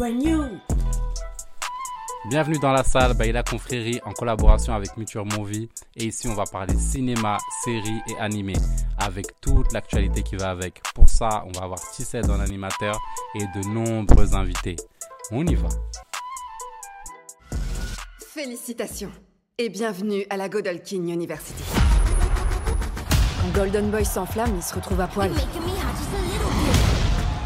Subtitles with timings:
[0.00, 0.42] brand new.
[2.30, 5.68] Bienvenue dans la salle Baila Confrérie en collaboration avec Muture Movie.
[5.94, 8.56] Et ici, on va parler cinéma, séries et animés
[8.96, 10.80] avec toute l'actualité qui va avec.
[10.94, 12.98] Pour ça, on va avoir Tissette en animateur
[13.34, 14.76] et de nombreux invités.
[15.32, 15.68] On y va.
[18.26, 19.12] Félicitations
[19.58, 21.62] et bienvenue à la Godolkin University.
[23.42, 25.32] Quand Golden Boy s'enflamme, il se retrouve à poil.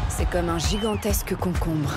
[0.07, 1.91] C'est comme un gigantesque concombre.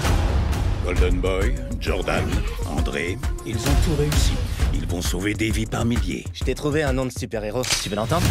[0.88, 2.24] Golden Boy, Jordan,
[2.66, 4.32] André, ils ont tout réussi.
[4.72, 6.24] Ils vont sauver des vies par milliers.
[6.32, 8.26] Je t'ai trouvé un nom de super-héros, tu veux l'entendre?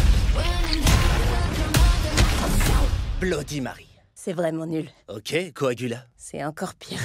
[3.20, 3.86] Bloody Mary.
[4.12, 4.88] C'est vraiment nul.
[5.06, 6.04] Ok, Coagula.
[6.16, 6.98] C'est encore pire.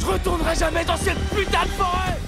[0.00, 2.18] Je retournerai jamais dans cette putain de forêt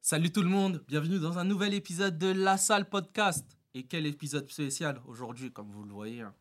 [0.00, 3.44] Salut tout le monde, bienvenue dans un nouvel épisode de La Salle Podcast.
[3.74, 6.32] Et quel épisode spécial aujourd'hui, comme vous le voyez, hein.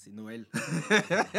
[0.00, 0.46] C'est Noël.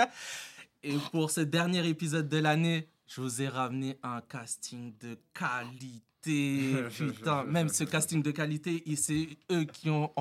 [0.84, 6.76] Et pour ce dernier épisode de l'année, je vous ai ramené un casting de qualité.
[6.96, 10.12] Putain, même ce casting de qualité, c'est eux qui ont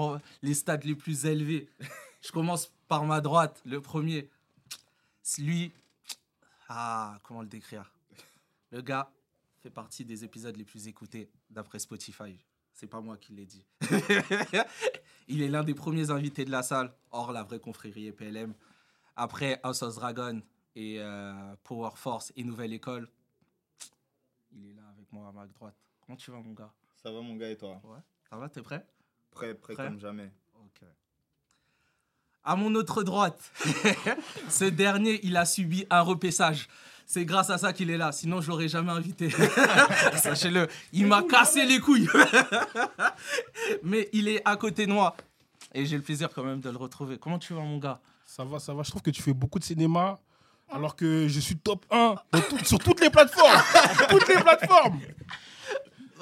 [0.42, 1.68] les stades les plus élevés.
[2.22, 4.30] Je commence par ma droite, le premier.
[5.22, 5.72] C'est Lui,
[6.70, 7.92] ah, comment le décrire?
[8.70, 9.12] Le gars
[9.62, 12.38] fait partie des épisodes les plus écoutés d'après Spotify.
[12.80, 13.62] C'est pas moi qui l'ai dit.
[15.28, 18.54] Il est l'un des premiers invités de la salle, hors la vraie confrérie et PLM.
[19.16, 20.40] Après House of Dragon
[20.74, 23.06] et euh, Power Force et Nouvelle École,
[24.52, 25.76] il est là avec moi à ma droite.
[26.00, 26.72] Comment tu vas, mon gars?
[26.96, 27.82] Ça va mon gars et toi?
[27.84, 27.98] Ouais.
[28.30, 28.86] Ça va, t'es prêt?
[29.30, 29.86] Prêt, prêt, Prêt?
[29.86, 30.32] comme jamais.
[30.54, 30.80] Ok.
[32.44, 33.38] À mon autre droite,
[34.48, 36.68] ce dernier, il a subi un repaissage.
[37.06, 39.28] C'est grâce à ça qu'il est là, sinon je l'aurais jamais invité.
[40.16, 42.08] Sachez-le, il m'a cassé les couilles.
[43.82, 45.16] Mais il est à côté de moi.
[45.74, 47.18] Et j'ai le plaisir quand même de le retrouver.
[47.18, 48.00] Comment tu vas, mon gars?
[48.24, 48.82] Ça va, ça va.
[48.82, 50.18] Je trouve que tu fais beaucoup de cinéma,
[50.70, 53.60] alors que je suis top 1 dans tout- sur toutes les plateformes.
[54.08, 55.00] toutes les plateformes.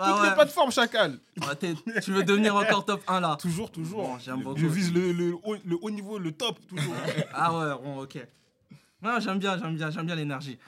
[0.00, 0.28] Ah toutes ouais.
[0.28, 1.18] les plateformes, chacal.
[1.42, 4.02] Ah, Tu veux devenir encore top 1 là Toujours, toujours.
[4.08, 4.58] Bon, j'aime beaucoup.
[4.58, 6.94] je vise le, le haut, le haut niveau, le top, toujours.
[7.34, 8.18] Ah ouais, bon, ok.
[9.02, 10.58] Non, j'aime bien, j'aime bien, j'aime bien l'énergie.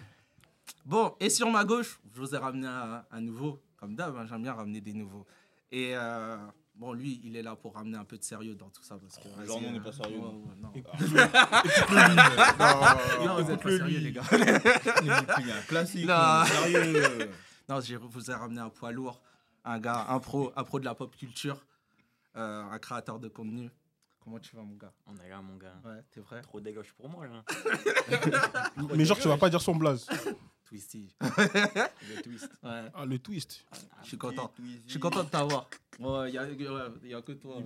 [0.85, 4.27] Bon, et sur ma gauche, je vous ai ramené un, un nouveau, comme d'hab, hein,
[4.29, 5.27] j'aime bien ramener des nouveaux.
[5.73, 6.37] Et euh,
[6.75, 8.97] bon, lui, il est là pour ramener un peu de sérieux dans tout ça.
[9.01, 10.73] Parce que, vas-y, Genre, on n'est euh, pas sérieux, ouais, ouais, non.
[11.91, 14.01] Non, Non, vous êtes pas sérieux, lui.
[14.01, 14.23] les gars.
[15.03, 16.45] Il y a un classique, Non.
[16.47, 17.31] sérieux.
[17.70, 19.22] Non, je vous ai ramené un poids lourd,
[19.64, 21.64] un gars, un pro, un pro de la pop culture,
[22.36, 23.70] euh, un créateur de contenu.
[24.25, 24.92] Comment tu vas, mon gars?
[25.06, 25.76] On est là, mon gars.
[25.84, 26.41] Ouais, t'es vrai?
[26.42, 27.44] Trop dégage pour moi, là.
[28.97, 30.04] Mais genre, tu vas pas dire son blaze.
[30.64, 31.14] Twisty.
[31.20, 32.50] Le twist.
[32.64, 33.64] Ouais, Ah, le twist.
[34.02, 34.52] je suis content.
[34.87, 35.69] Je suis content de t'avoir.
[36.00, 37.56] Ouais, il y a, ouais, y a que toi.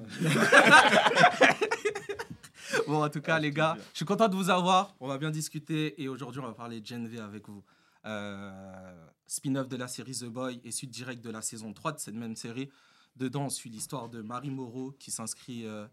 [2.86, 4.94] bon, en tout cas, les gars, je suis content de vous avoir.
[5.00, 7.62] On va bien discuter et aujourd'hui, on va parler de Gen V avec vous.
[8.06, 11.98] Euh, Spin-off de la série The Boy et suite directe de la saison 3 de
[11.98, 12.70] cette même série.
[13.16, 15.87] Dedans, on suit l'histoire de Marie Moreau qui s'inscrit euh,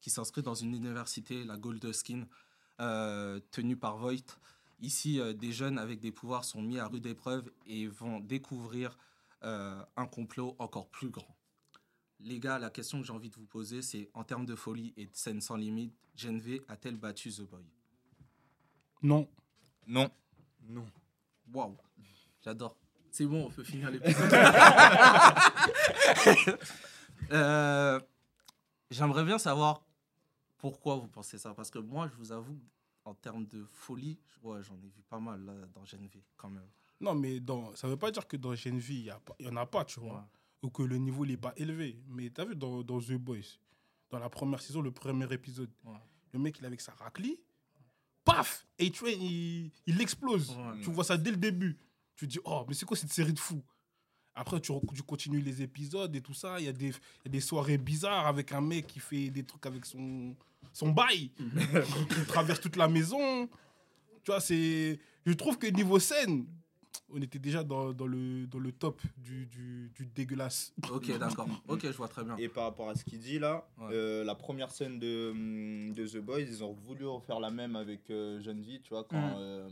[0.00, 2.26] qui s'inscrit dans une université, la Goldoskin,
[2.80, 4.38] euh, tenue par Voight.
[4.80, 8.96] Ici, euh, des jeunes avec des pouvoirs sont mis à rude épreuve et vont découvrir
[9.42, 11.36] euh, un complot encore plus grand.
[12.20, 14.92] Les gars, la question que j'ai envie de vous poser, c'est en termes de folie
[14.96, 17.64] et de scène sans limite, Gen V a-t-elle battu The Boy?
[19.02, 19.28] Non.
[19.86, 20.10] Non.
[20.68, 20.86] Non.
[21.52, 21.76] Waouh,
[22.42, 22.76] j'adore.
[23.10, 24.30] C'est bon, on peut finir l'épisode.
[27.32, 27.98] Euh,
[28.90, 29.82] J'aimerais bien savoir
[30.58, 31.52] pourquoi vous pensez ça.
[31.54, 32.60] Parce que moi, je vous avoue,
[33.04, 36.50] en termes de folie, ouais, j'en ai vu pas mal là, dans Gen V quand
[36.50, 36.68] même.
[37.00, 39.34] Non, mais dans, ça veut pas dire que dans Gen V, il y, a pas-
[39.40, 40.14] il y en a pas, tu vois.
[40.14, 40.20] Ouais.
[40.62, 42.00] Ou que le niveau n'est pas élevé.
[42.08, 43.58] Mais t'as vu dans, dans The Boys,
[44.10, 45.98] dans la première saison, le premier épisode, Ouais.
[46.32, 47.40] le mec, il est avec sa raclie,
[48.26, 50.50] paf A-Train, il, il explose.
[50.50, 50.80] Ouais.
[50.82, 51.78] Tu vois ça dès le début.
[52.16, 53.62] Tu te dis, oh, mais c'est quoi cette série de fous?
[54.34, 56.60] Après, tu, tu continues les épisodes et tout ça.
[56.60, 59.30] Il y, a des- il y a des soirées bizarres avec un mec qui fait
[59.30, 60.36] des trucs avec son,
[60.74, 61.30] son bail.
[62.18, 63.46] il traverse toute la maison.
[64.24, 64.98] Tu vois, c'est.
[65.24, 66.46] Je trouve que niveau scène,
[67.12, 70.72] on était déjà dans, dans le, dans le top du, du, du dégueulasse.
[70.92, 71.48] Ok, d'accord.
[71.68, 72.36] Ok, je vois très bien.
[72.36, 73.88] Et par rapport à ce qu'il dit là, Ouais.
[73.92, 75.32] euh, la première scène de,
[75.92, 79.04] de The Boys, ils ont voulu refaire la même avec euh, Jeune Vie, tu vois,
[79.04, 79.16] quand.
[79.20, 79.34] Mhm.
[79.38, 79.68] euh,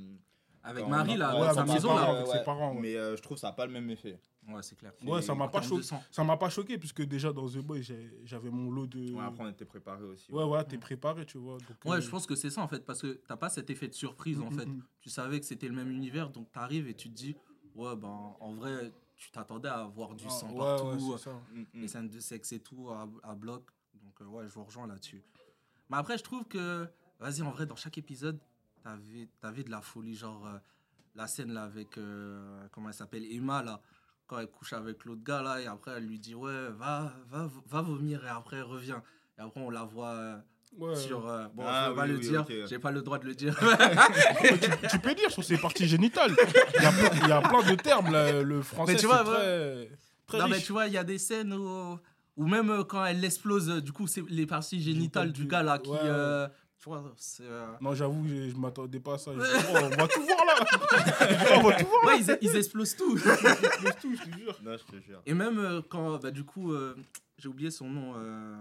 [0.62, 2.02] Avec quand- Marie, là, Ouais, dans sa maison, là.
[2.04, 2.80] avec ses parents, ouais.
[2.80, 4.18] Mais euh, je trouve que ça n'a pas le même effet.
[4.48, 4.92] Ouais, c'est clair.
[5.04, 5.82] Ouais, ça m'a pas choqué.
[6.10, 7.82] Ça m'a pas choqué puisque déjà dans The Boy,
[8.24, 9.12] j'avais mon lot de.
[9.12, 10.30] Ouais, après, on était préparé aussi.
[10.30, 11.58] Ouais, ouais, t'es préparé, tu vois.
[11.58, 13.70] donc, Ouais, euh, je pense que c'est ça en fait, parce que t'as pas cet
[13.70, 14.66] effet de surprise en Mm, fait.
[14.66, 14.82] mm, mm.
[15.00, 17.34] Tu savais que c'était le même univers, donc t'arrives et tu te dis,
[17.74, 21.30] ouais, ben en vrai, tu t'attendais à voir du Ah, sang ouais, partout, ça.
[21.52, 21.66] Mm, mm.
[21.74, 23.64] les scènes de sexe et tout à, à bloc.
[24.02, 25.22] Donc, euh, ouais, je vous rejoins là-dessus.
[25.88, 26.86] Mais après, je trouve que
[27.18, 28.38] vas-y, en vrai, dans chaque épisode,
[28.82, 30.14] t'avais avais de la folie.
[30.14, 30.58] Genre, euh,
[31.14, 33.80] la scène là avec, euh, comment elle s'appelle, Emma, là,
[34.26, 37.50] quand elle couche avec l'autre gars, là, et après, elle lui dit, ouais, va, va,
[37.68, 39.02] va vomir, et après, reviens.
[39.38, 40.36] Et après, on la voit euh,
[40.76, 40.96] Ouais.
[40.96, 41.28] sur.
[41.28, 42.52] euh, bon, Ah, je peux pas oui, le oui, dire, ok.
[42.68, 43.56] j'ai pas le droit de le dire.
[44.60, 46.34] tu, tu peux dire sur ses parties génitales.
[46.76, 49.06] Il y a, plein- il y a plein de termes, là, le français, Mais tu
[49.06, 49.88] vois, très,
[50.26, 51.96] très non, mais tu vois, il y a des scènes où,
[52.36, 55.78] où même euh, quand elle explose, du coup, c'est les parties génitales du gars là
[55.78, 55.90] qui.
[55.90, 55.98] Ouais.
[56.02, 56.48] euh,
[56.84, 57.44] tu vois, c'est.
[57.44, 59.32] euh, Non, j'avoue, je, je m'attendais pas à ça.
[59.34, 60.54] Je oh, on va tout voir là.
[61.58, 62.08] on va tout voir là.
[62.14, 63.16] Ouais, ils, ils explosent tout.
[63.18, 64.58] Ils explosent tout, je te jure.
[64.62, 65.22] Non, je te jure.
[65.24, 66.94] Et même euh, quand, bah, du coup, euh,
[67.38, 68.54] j'ai oublié son nom, euh,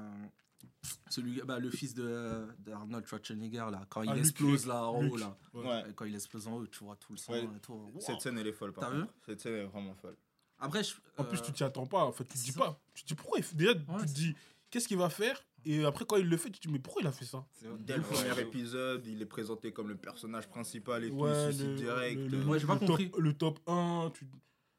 [1.10, 5.02] celui, bah, le fils de d'Arnold Schwarzenegger, là, quand il Ah, explose Luc, là en
[5.02, 5.14] Luc.
[5.14, 5.38] haut, là.
[5.54, 5.84] Ouais.
[5.94, 7.44] Quand il explose en haut, tu vois tout le sang Ouais.
[7.44, 7.74] et tout.
[7.74, 8.00] Wow.
[8.00, 9.14] Cette scène, elle est folle, par contre.
[9.25, 10.16] Cette scène est vraiment folle.
[10.60, 12.06] Après, je, En plus, tu t'y attends pas.
[12.06, 12.60] En fait, tu te dis ça.
[12.62, 12.80] pas.
[12.94, 13.56] Tu te dis pourquoi il fait.
[13.58, 14.36] Déjà, Ouais, tu te dis
[14.70, 15.44] qu'est-ce qu'il va faire.
[15.65, 17.45] Et après, quand il le fait, tu te dis mais pourquoi il a fait ça
[17.80, 21.75] Dès le premier épisode, il est présenté comme le personnage principal et tout, Ouais, suicide
[21.75, 22.19] direct.
[22.30, 23.10] le, le- Ouais, j'ai pas le compris.
[23.12, 24.27] Top, le top 1, tu,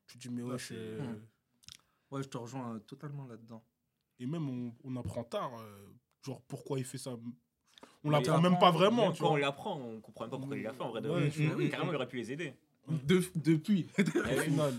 [0.07, 0.69] tu te dis mais Ouais, wesh.
[0.69, 1.21] c'est- euh, Hmm.
[2.11, 3.65] ouais, je te rejoins euh, totalement là-dedans.
[4.19, 5.87] Et même, on, on apprend tard, euh,
[6.23, 7.17] genre pourquoi il fait ça.
[8.05, 9.41] On l'apprend même pas vraiment, Même tu quand on vois.
[9.41, 11.01] l'apprend, on comprend même pas pourquoi il l'a fait en vrai.
[11.01, 12.55] de Carrément, il aurait pu les aider.
[12.89, 13.89] De- depuis.
[13.99, 14.05] Eh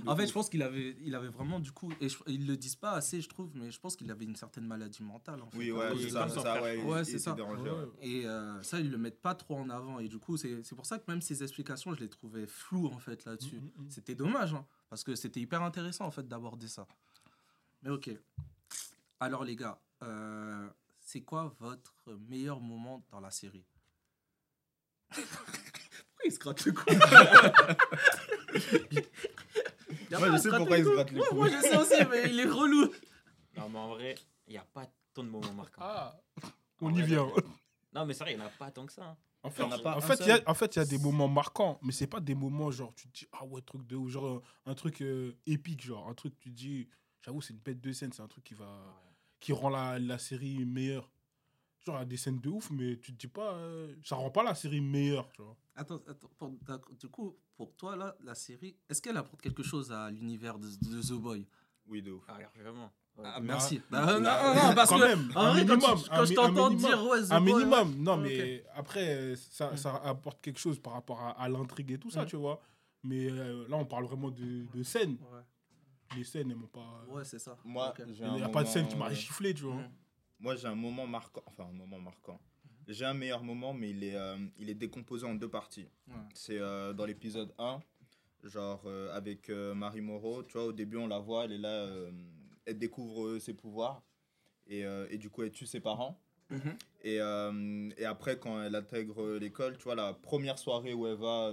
[0.07, 2.56] En fait, je pense qu'il avait, il avait vraiment du coup, et je- ils le
[2.56, 5.42] disent pas assez, je trouve, mais je pense qu'il avait une certaine maladie mentale.
[5.42, 6.84] En fait, Oui, ouais, c'est ça, ouais.
[6.84, 7.88] Ouais, c'est dérangé, Ouais.
[8.02, 9.98] Et euh, ça, ils le mettent pas trop en avant.
[10.00, 13.00] Et du coup, c'est pour ça que même ces explications, je les trouvais floues en
[13.00, 13.56] fait là-dessus.
[13.57, 13.90] Mhm, mhm.
[13.90, 16.88] C'était dommage, hein, parce que c'était hyper intéressant en fait d'aborder ça.
[17.81, 18.12] Mais ok.
[19.19, 20.68] Alors les gars, euh,
[21.00, 21.96] c'est quoi votre
[22.30, 23.66] meilleur moment dans la série?
[26.16, 26.86] Pourquoi il se gratte le cou
[30.12, 31.36] Moi, je sais pourquoi il se gratte le cou.
[31.36, 32.92] Moi, je sais aussi, mais il est relou.
[33.58, 34.16] Non, mais en vrai,
[34.48, 35.82] il n'y a pas tant de moments marquants.
[35.84, 36.16] Ah,
[36.82, 37.28] En on y vrai, vient.
[37.94, 39.06] Non, mais c'est vrai, il n'y en a pas tant que ça.
[39.06, 39.18] hein.
[39.42, 40.44] En Il fait, y en a pas en un fait, il y seul.
[40.46, 42.94] a, en fait, il y a des moments marquants, mais c'est pas des moments genre
[42.96, 46.14] tu te dis ah ouais truc de ouf, genre un truc euh, épique, genre un
[46.14, 46.90] truc tu te dis
[47.22, 48.68] j'avoue c'est une bête de scène, c'est un truc qui va
[49.40, 51.10] qui rend la, la série meilleure.
[51.86, 54.16] Genre il y a des scènes de ouf, mais tu te dis pas euh, ça
[54.16, 55.56] rend pas la série meilleure, tu vois.
[55.75, 59.63] Attends, attends pour- d'accord, du coup, pour toi, là, la série, est-ce qu'elle apporte quelque
[59.63, 61.48] chose à l'univers de, de The Boy?
[61.88, 62.24] Oui, de ouf.
[62.27, 62.92] Ah, largement.
[63.18, 63.24] Ouais.
[63.25, 63.81] Ah, merci.
[63.89, 66.25] Bah, Ah, non, non, non, parce quand que, même, en vrai, quand, minimum, un quand
[66.25, 70.42] je t'entends minimum, dire, ouais, The un Boy, minimum, non mais après ça, ça apporte
[70.42, 72.60] quelque chose par rapport à, à l'intrigue et tout ça, tu vois.
[73.04, 75.18] Mais euh, là on parle vraiment de, de scènes.
[75.31, 77.06] Ouais, Les scènes elles m'ont pas.
[77.07, 77.57] ouais c'est ça.
[77.63, 79.81] Moi, Il n'y a pas de scène qui m'a euh, giflé, tu vois.
[80.39, 81.42] Moi, j'ai un moment marquant.
[81.45, 82.38] Enfin, un moment marquant.
[82.88, 85.88] J'ai un meilleur moment, mais il est, euh, il est décomposé en deux parties.
[86.08, 86.16] Ouais.
[86.34, 87.80] C'est euh, dans l'épisode 1,
[88.44, 90.44] genre euh, avec Marie Moreau.
[90.44, 91.88] Tu vois, au début, on la voit, elle est là,
[92.66, 94.04] elle découvre ses pouvoirs.
[94.68, 96.20] Et, et du coup, elle tue ses parents.
[96.50, 96.78] Mhm.
[97.04, 97.18] Et,
[97.98, 101.52] et après, quand elle intègre l'école, tu vois, la première soirée où elle va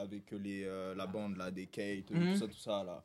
[0.00, 0.64] avec les,
[0.96, 3.04] la bande, là, des Kate, tout ça, tout ça, là.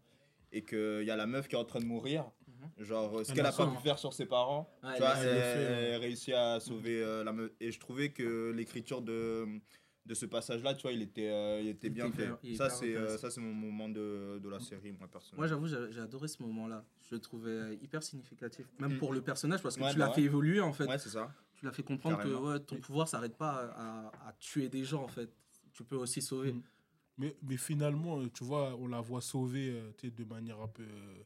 [0.52, 2.30] Et qu'il y a la meuf qui est en train de mourir.
[2.77, 5.27] Genre, euh, ce Elle qu'elle a pas pu faire sur ses parents, tu vois, elle
[5.94, 7.51] elle réussit à sauver euh, la meuf.
[7.60, 9.45] Et je trouvais que l'écriture de,
[10.06, 12.56] de ce passage-là, tu vois, il était, euh, il était Il bien était fait.
[12.56, 15.48] Ça, c'est euh, ça, c'est mon moment de, de la série, moi, Moi, personnellement.
[15.48, 16.83] j'avoue, j'ai adoré ce moment-là.
[17.10, 18.66] Je le trouvais hyper significatif.
[18.80, 20.16] Même pour le personnage, parce que Ouais, tu bah l'as ouais.
[20.16, 20.85] fait évoluer, en fait.
[20.88, 21.31] Ouais, c'est ça.
[21.56, 22.42] Tu l'as fait comprendre Carrément.
[22.42, 25.30] que ouais, ton pouvoir s'arrête pas à, à tuer des gens, en fait.
[25.71, 26.52] Tu peux aussi sauver.
[26.54, 26.61] Mm.
[27.19, 31.23] Mais, mais finalement, tu vois, on la voit sauver de manière un peu euh,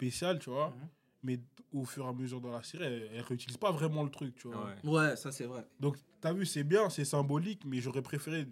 [0.00, 0.68] spéciale, tu vois.
[0.68, 0.88] Mhm.
[1.22, 1.40] Mais
[1.72, 4.34] au fur et à mesure dans la série, elle, elle réutilise pas vraiment le truc,
[4.36, 4.66] tu vois.
[4.84, 4.90] Ouais.
[5.10, 5.66] Ouais, ça, c'est vrai.
[5.80, 8.46] Donc, t'as vu, c'est bien, c'est symbolique, mais j'aurais préféré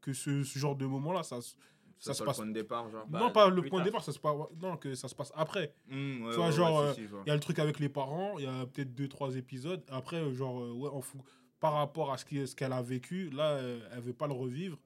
[0.00, 1.54] que ce, ce genre de moment-là, ça, se-
[1.98, 3.06] Ça, se c'est le passe- point de départ, genre.
[3.06, 5.30] Bah, non, pas le point de départ, ça se passe, non, que ça se passe
[5.36, 5.74] après.
[5.88, 7.20] Mmh, ouais, tu vois, ouais, genre, ouais, euh.
[7.26, 9.84] Il y a le truc avec les parents, il y a peut-être deux, trois épisodes.
[9.90, 11.22] Après, euh, genre, euh, ouais, en fou-
[11.60, 14.78] par rapport à ce qu'elle a vécu, là, euh, elle veut pas le revivre.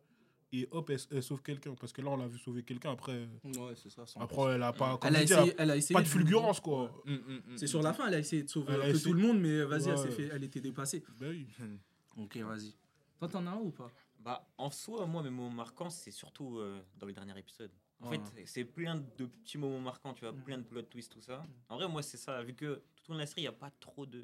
[0.57, 1.75] Et hop, elle, elle sauve quelqu'un.
[1.75, 2.93] Parce que là, on l'a vu sauver quelqu'un.
[2.93, 4.07] Après, Ouais, c'est ça.
[4.07, 6.93] sans après elle a pas, elle, a essayé, elle a essayé pas de fulgurance, quoi.
[7.05, 7.69] Mmh, mmh, mmh, C'est mmh.
[7.69, 9.23] sur la fin, elle a essayé de sauver Elle a un peu essayé- tout le
[9.23, 11.03] monde, mais vas-y, elle, fait, était dépassée.
[11.19, 11.47] Ben oui.
[12.17, 12.73] Ok, vas-y.
[13.19, 13.91] Toi, t'en as un ou pas?
[14.21, 17.73] Bah, en soi, moi, mes moments marquants, c'est surtout euh, dans le dernier épisode.
[18.01, 18.21] En Ouais.
[18.35, 20.43] fait, c'est plein de petits moments marquants, tu vois, Mm.
[20.45, 21.45] plein de plot twists, tout ça.
[21.69, 23.49] En vrai, moi, c'est ça, vu que tout au long de la série, il n'y
[23.49, 24.21] a pas trop de.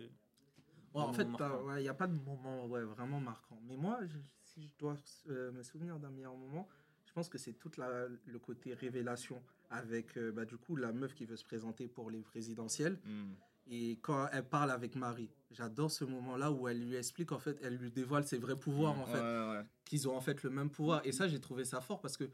[0.95, 3.61] Ouais, en fait, il n'y a pas de moment ouais, vraiment marquant.
[3.67, 4.19] Mais moi, je-
[4.55, 4.97] si je dois
[5.29, 6.69] euh, me souvenir d'un meilleur moment,
[7.07, 11.15] je pense que c'est tout le côté révélation avec euh, bah, du coup la meuf
[11.15, 12.99] qui veut se présenter pour les présidentielles.
[13.05, 13.33] Mmh.
[13.73, 17.59] Et quand elle parle avec Marie, j'adore ce moment-là où elle lui explique, en fait,
[17.63, 20.71] elle lui dévoile ses vrais pouvoirs, en fait, Ouais, qu'ils ont en fait le même
[20.71, 21.03] pouvoir.
[21.05, 22.29] Et ça, j'ai trouvé ça fort parce que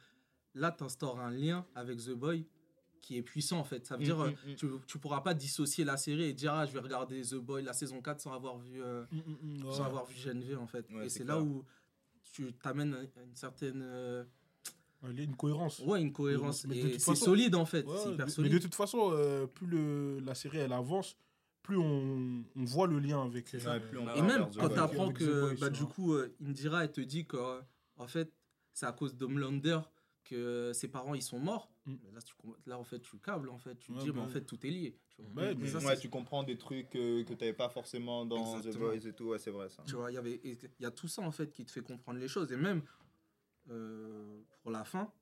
[0.54, 2.46] là, tu instaures un lien avec The Boy
[3.02, 3.86] qui est puissant en fait.
[3.86, 6.64] Ça veut Mm, dire, mm, tu, tu pourras pas dissocier la série et dire, ah,
[6.64, 10.06] je vais regarder The Boy, la saison 4 sans avoir vu, euh, Mm, sans avoir
[10.06, 10.88] vu Geneviève en fait.
[10.90, 11.64] Ouais, et c'est là où
[12.36, 13.82] tu t'amènes à une certaine.
[13.84, 14.24] euh,
[15.02, 15.78] Ouais, il y a une cohérence.
[15.80, 16.64] ouais, une cohérence.
[16.72, 17.84] Et c'est solide en fait.
[17.86, 18.52] Ouais, c'est hyper mais- solide.
[18.52, 21.16] Mais de toute façon, euh, plus le, la série elle avance,
[21.62, 23.52] plus on, on voit le lien avec.
[23.52, 23.60] Ouais,
[23.98, 25.88] on Et même quand tu apprends que bah, du vois.
[25.90, 27.60] coup euh, Indira elle te dit que euh,
[27.98, 28.32] en fait
[28.72, 29.78] c'est à cause d'Homelander
[30.28, 31.70] que ses parents ils sont morts.
[31.86, 31.94] Mm.
[32.04, 32.34] Mais Là, tu
[32.66, 34.64] là en fait tu câbles en fait tu Ouais, dis bah mais en fait tout
[34.66, 34.98] est lié.
[35.08, 37.68] Tu vois, Ouais, mais ça, ouais, tu comprends des trucs euh, que tu n'avais pas
[37.68, 38.76] forcément dans The.
[38.76, 39.82] Boys et tout, ouais, c'est vrai ça.
[39.84, 41.70] tu vois il y avait et il y a tout ça en fait qui te
[41.70, 42.82] fait comprendre les choses et même
[43.70, 45.12] euh, pour la fin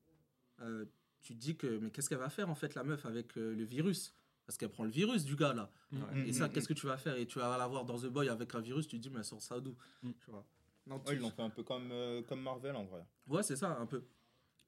[0.61, 0.85] euh,
[1.21, 3.55] tu te dis que mais qu'est-ce qu'elle va faire en fait la meuf avec euh,
[3.55, 4.15] le virus?
[4.47, 5.71] Parce qu'elle prend le virus du gars là.
[5.91, 7.17] Mm, Et ça, mm, qu'est-ce que tu vas faire?
[7.17, 9.21] Et tu vas la voir dans The Boy avec un virus, tu te dis, mais
[9.21, 9.75] elle sort ça d'où?
[10.03, 10.11] Mm.
[10.23, 10.45] Tu vois
[10.87, 13.07] Non, Ouais, tu- ils l'ont fait un peu comme, euh, comme Marvel en vrai.
[13.27, 14.05] Ouais, c'est ça, un peu.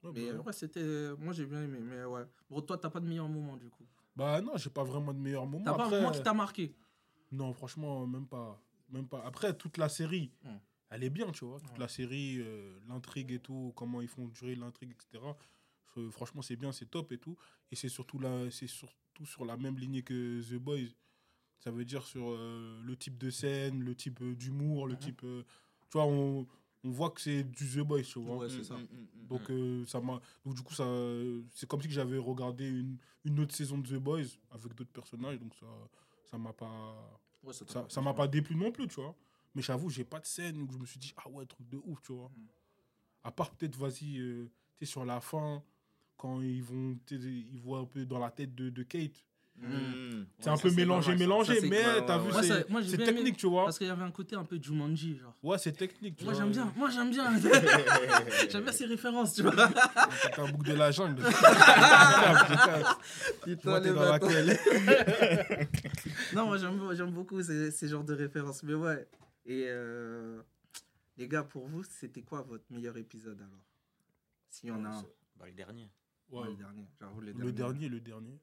[0.02, 1.14] Ouais, Mais bah, ouais, c'était.
[1.18, 1.78] Moi, j'ai bien aimé.
[1.80, 2.24] Mais ouais.
[2.50, 3.84] Bon, toi, t'as pas de meilleur moment, du coup.
[4.14, 5.64] Bah non, j'ai pas vraiment de meilleur moment.
[5.64, 6.74] T'as pas un moment qui t'a marqué?
[7.32, 8.60] Non, franchement, même pas.
[8.88, 9.22] Même pas.
[9.26, 10.30] Après, toute la série,
[10.90, 11.58] elle est bien, tu vois.
[11.60, 11.78] Toute Ouais.
[11.78, 15.24] la série, euh, l'intrigue et tout, comment ils font durer l'intrigue, etc.
[15.98, 17.36] Euh, franchement, c'est bien, c'est top et tout.
[17.70, 20.94] Et c'est surtout, là, c'est surtout sur la même lignée que The Boys.
[21.58, 25.20] Ça veut dire sur euh, le type de scène, le type euh, d'humour, le type.
[25.22, 26.46] tu vois, on,
[26.86, 28.36] on voit que c'est du The Boys, tu vois.
[28.36, 28.74] Ouais, c'est ça.
[28.76, 29.26] Mm, mm, mm.
[29.26, 30.20] Donc, euh, ça m'a.
[30.44, 30.86] Donc, du coup, ça,
[31.54, 34.92] c'est comme si que j'avais regardé une, une autre saison de The Boys avec d'autres
[34.92, 35.38] personnages.
[35.38, 35.66] Donc, ça,
[36.30, 37.20] ça m'a pas.
[37.42, 37.52] Ouais,
[37.88, 39.14] ça m'a pas déplu non plus, tu vois.
[39.54, 41.78] Mais j'avoue, j'ai pas de scène où je me suis dit, ah ouais, truc de
[41.84, 42.30] ouf, tu vois.
[42.36, 42.46] Mm.
[43.24, 45.62] À part peut-être, vas-y, euh, tu sais, sur la fin,
[46.16, 49.24] quand ils vont, ils voient un peu dans la tête de, de Kate.
[49.58, 50.24] Mm.
[50.38, 52.32] C'est un peu c'est mélangé, mélangé, Ça, c'est- mais t'as ouais, vu, ouais.
[52.32, 53.64] Moi, c'est moi, c'est technique, tu vois.
[53.64, 55.34] Parce qu'il y avait un côté un peu Jumanji, genre.
[55.42, 56.42] Ouais, c'est technique, tu Moi, vois.
[56.42, 56.72] j'aime bien.
[56.76, 57.32] Moi, j'aime bien.
[58.50, 59.54] j'aime bien ces références, tu vois.
[59.56, 61.22] T'as un bouc de la jungle.
[63.44, 64.30] Putain, les dans bâtards.
[64.30, 64.58] laquelle
[66.34, 68.62] non, moi, j'aime j'aime beaucoup ces, ces genres de références.
[68.62, 69.06] Mais ouais.
[69.46, 70.40] Et euh,
[71.16, 73.64] les gars, pour vous, c'était quoi votre meilleur épisode alors?
[74.48, 75.02] S'il y en a un.
[75.38, 75.88] Bah, le dernier.
[76.30, 76.86] Ouais, Ouais, le dernier.
[77.00, 78.38] J'avoue, le, Le dernier, le dernier.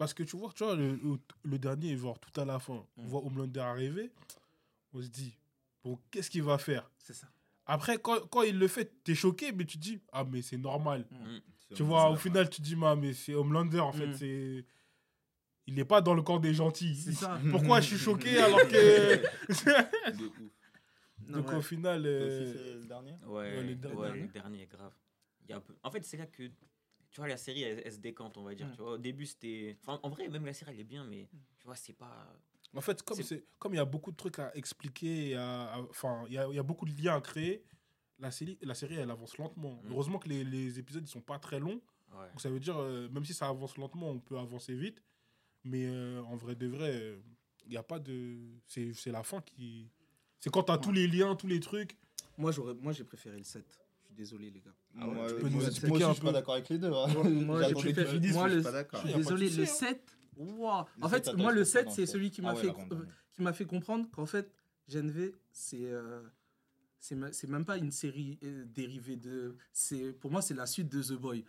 [0.00, 2.82] Parce que tu vois, tu vois le, le- le dernier, genre tout à la fin,
[2.96, 3.06] on Mm.
[3.06, 4.10] voit Homelander arriver,
[4.94, 5.36] on se dit,
[5.84, 6.90] bon, qu'est-ce qu'il va faire?
[6.96, 7.26] C'est ça.
[7.66, 10.56] Après, quand, quand il le fait, t'es choqué, mais tu te dis, ah, mais c'est
[10.56, 11.06] normal.
[11.68, 14.14] C'est Tu vois, au final, tu te dis, ah, mais c'est Homelander, en fait, Mm.
[14.14, 14.64] c'est.
[15.66, 16.96] Il n'est pas dans le camp des gentils.
[16.96, 17.38] C'est ça.
[17.50, 19.22] Pourquoi je suis choqué alors que.
[21.28, 21.56] Non, Donc ouais.
[21.56, 22.06] au final.
[22.06, 23.12] Euh, aussi, c'est le dernier?
[23.26, 24.20] Ouais, Ouais, le ouais, dernier.
[24.22, 24.94] le dernier, grave.
[25.44, 25.74] Il y a un peu...
[25.82, 26.50] En fait, c'est là que.
[27.10, 28.68] Tu vois, la série, elle, elle se décante, on va dire.
[28.68, 28.72] Mm.
[28.72, 29.76] Tu vois, au début, c'était.
[29.82, 32.32] Enfin, en vrai, même la série, elle est bien, mais tu vois, c'est pas.
[32.74, 35.36] En fait, comme C'est- comme il y a beaucoup de trucs à expliquer,
[35.90, 37.64] enfin, il y a, il y a beaucoup de liens à créer,
[38.20, 39.80] la série, la série elle avance lentement.
[39.82, 39.90] Mm.
[39.90, 41.80] Heureusement que les, les épisodes ils sont pas très longs.
[42.12, 42.28] Ouais.
[42.30, 45.02] Donc ça veut dire, euh, même si ça avance lentement, on peut avancer vite.
[45.64, 47.20] Mais euh, en vrai de vrai, euh,
[47.64, 48.38] il n'y a pas de.
[48.66, 49.90] C'est c'est la fin qui.
[50.38, 51.96] C'est quand tu as tous les liens, tous les trucs.
[52.38, 53.64] Moi, j'aurais, moi, j'ai préféré le 7.
[54.10, 54.74] Je suis désolé, les gars.
[55.00, 56.68] Ah Moi, tu peux moi, nous moi expliquer aussi, un je suis pas d'accord avec
[56.68, 56.92] les deux.
[56.92, 57.06] hein.
[57.24, 57.92] Moi, tu je suis
[58.62, 59.02] pas d'accord.
[59.02, 59.66] Pas de Désolé, le hein.
[59.66, 60.16] 7.
[60.36, 60.84] Waouh.
[60.98, 62.54] Le En 7, fait, moi, je le comprends 7, dans c'est celui qui m'a Ah
[62.56, 62.72] fait,
[63.34, 64.52] qui m'a fait comprendre qu'en fait,
[64.88, 66.22] Genv, c'est euh,
[66.98, 69.56] c'est me- c'est même pas une série euh, dérivée de.
[69.72, 71.44] c'est Pour moi, c'est la suite de The Boy.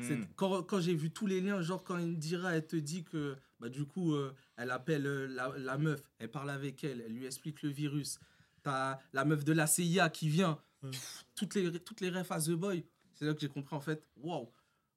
[0.00, 0.26] C'est- Mm.
[0.36, 3.68] Quand, quand j'ai vu tous les liens, genre quand Indira, elle te dit que bah,
[3.68, 7.26] du coup, euh, elle appelle euh, la, la meuf, elle parle avec elle, elle lui
[7.26, 8.18] explique le virus.
[8.62, 10.90] T'as la meuf de la CIA qui vient, Ouais.
[10.90, 12.84] Pff, toutes, les, toutes les refs à The Boy.
[13.14, 14.48] C'est là que j'ai compris en fait, waouh.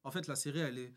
[0.04, 0.92] En fait, la série, elle est,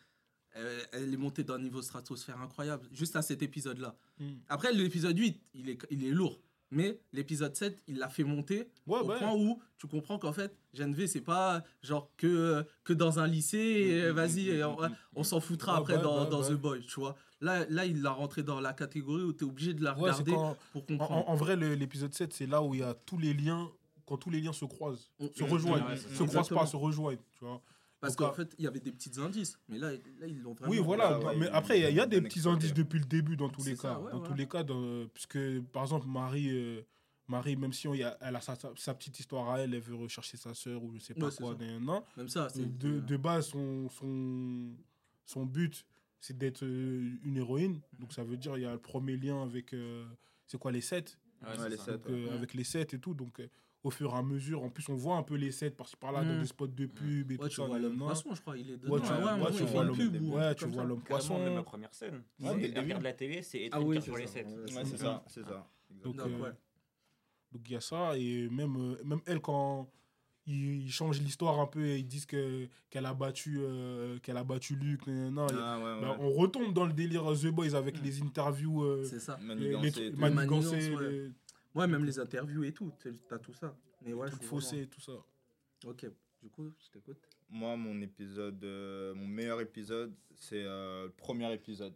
[0.54, 3.96] elle, elle est montée d'un niveau stratosphère incroyable, juste à cet épisode-là.
[4.20, 4.26] Mm.
[4.50, 6.40] Après, l'épisode 8, il est, il est lourd.
[6.74, 9.18] Mais l'épisode 7, il l'a fait monter Ouais, au ouais.
[9.20, 13.58] point où tu comprends qu'en fait, Genv, c'est pas genre que, que dans un lycée,
[13.58, 14.78] et Mm, mm, vas-y, on,
[15.16, 16.42] on s'en foutra Ouais, après dans, dans.
[16.48, 17.18] The Boy, tu vois.
[17.42, 20.32] Là, là, il l'a rentré dans la catégorie où tu es obligé de la regarder
[20.32, 21.12] quand- pour en, comprendre.
[21.12, 23.70] en- en vrai, l'épisode 7, c'est là où il y a tous les liens,
[24.12, 27.46] quand tous les liens se croisent, se rejoignent, ouais, se croisent pas, se rejoignent, tu
[27.46, 27.62] vois.
[28.02, 29.58] Parce qu'en fait, il y avait des petits indices.
[29.70, 30.70] Mais là, là ils l'ont vraiment.
[30.70, 31.18] Oui, voilà.
[31.20, 33.64] Ouais, mais après, il y a, y des petits indices depuis le début dans tous
[33.64, 34.00] les ça, cas.
[34.00, 34.28] ouais, dans ouais.
[34.28, 35.40] tous les cas, dans- puisque
[35.72, 36.82] par exemple, Marie, euh,
[37.30, 38.56] Marie même si on, y a, elle a sa,
[38.96, 41.56] petite histoire à elle, elle veut rechercher sa sœur ou je sais pas Ouais, quoi,
[41.58, 41.66] ça.
[41.66, 42.78] nan, nan, Même ça, c'est.
[42.78, 44.72] de, de base, son, son,
[45.26, 45.86] son but,
[46.20, 47.80] c'est d'être euh, une héroïne.
[47.98, 50.06] Donc ça veut dire il y a le premier lien avec, euh,
[50.48, 51.18] c'est quoi, les sept?
[51.44, 51.86] Ouais, Ouais, c'est les ça.
[51.86, 52.02] sept.
[52.02, 52.34] donc, euh, Ouais.
[52.34, 53.14] avec les sets et tout.
[53.14, 53.48] Donc, euh,
[53.84, 56.24] au fur et à mesure, en plus, on voit un peu les sets par-ci par-là
[56.24, 56.42] dans Mm.
[56.42, 57.66] des spots de pub et Ouais, tout tu ça.
[57.66, 58.56] vois l'homme poisson, je crois.
[58.58, 58.94] Il est dedans.
[58.94, 61.02] Ouais, tu, Ah vois- ouais, ouais, ouais, tu vois l'homme pub ouais, tu vois l'homme
[61.04, 61.64] Carrément, même la poisson.
[61.64, 62.24] première scène.
[62.40, 64.34] Ouais, C'est- dès le regarde la télé, c'est Ah oui, sur c'est les ça.
[64.34, 64.46] 7.
[64.48, 65.68] Ouais, Ouais, c'est ça, c'est ça.
[66.04, 66.52] Donc, Donc, euh.
[67.54, 69.90] Donc il y a ça, et même, euh, même elle, quand
[70.48, 74.44] ils, changent l'histoire un peu et ils disent que qu'elle a battu euh, qu'elle a
[74.44, 75.06] battu Luke.
[75.08, 75.48] nanana.
[75.52, 76.18] Et- Ah, ouais, bah, ouais.
[76.22, 78.84] on retombe dans le délire The Boys avec les interviews.
[78.84, 79.38] euh, C'est ça.
[79.42, 81.10] les- manigancés, ouais.
[81.12, 81.32] les
[81.76, 82.92] Ouais, même les interviews et tout.
[83.30, 83.76] T'as tout ça.
[84.02, 85.14] Mais ouais, trucs je faussés, tout ça.
[85.86, 86.06] Ok,
[86.42, 87.18] du coup, je t'écoute.
[87.50, 91.94] Moi, mon épisode, euh, mon meilleur épisode, c'est euh, le premier épisode.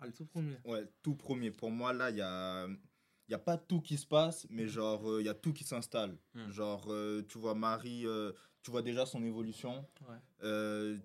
[0.00, 0.56] Ah, le tout premier.
[0.64, 1.50] Ouais, tout premier.
[1.50, 4.66] Pour moi, là, il y a, il y a pas tout qui se passe, mais
[4.66, 6.16] genre, euh, il y a tout qui s'installe.
[6.34, 6.50] Mm.
[6.50, 9.86] Genre, euh, tu vois Marie, euh, tu vois déjà son évolution.
[10.08, 10.16] Ouais.
[10.42, 10.98] Euh,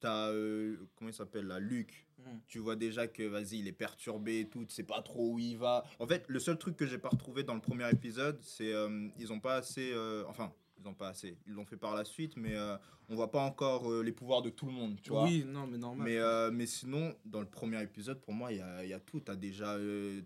[0.00, 2.08] T'as, euh, comment il s'appelle là, Luc.
[2.26, 2.38] Mm.
[2.46, 5.38] Tu vois déjà que, vas-y, il est perturbé et tout, tu sais pas trop où
[5.38, 5.84] il va.
[5.98, 9.08] En fait, le seul truc que j'ai pas retrouvé dans le premier épisode, c'est euh,
[9.18, 12.04] ils ont pas assez, euh, enfin, ils ont pas assez, ils l'ont fait par la
[12.04, 12.76] suite, mais euh,
[13.08, 15.24] on voit pas encore euh, les pouvoirs de tout le monde, tu vois.
[15.24, 16.08] Oui, non, mais normal.
[16.08, 19.20] Mais, mais sinon, dans le premier épisode, pour moi, il y a, y a tout.
[19.20, 19.76] T'as déjà,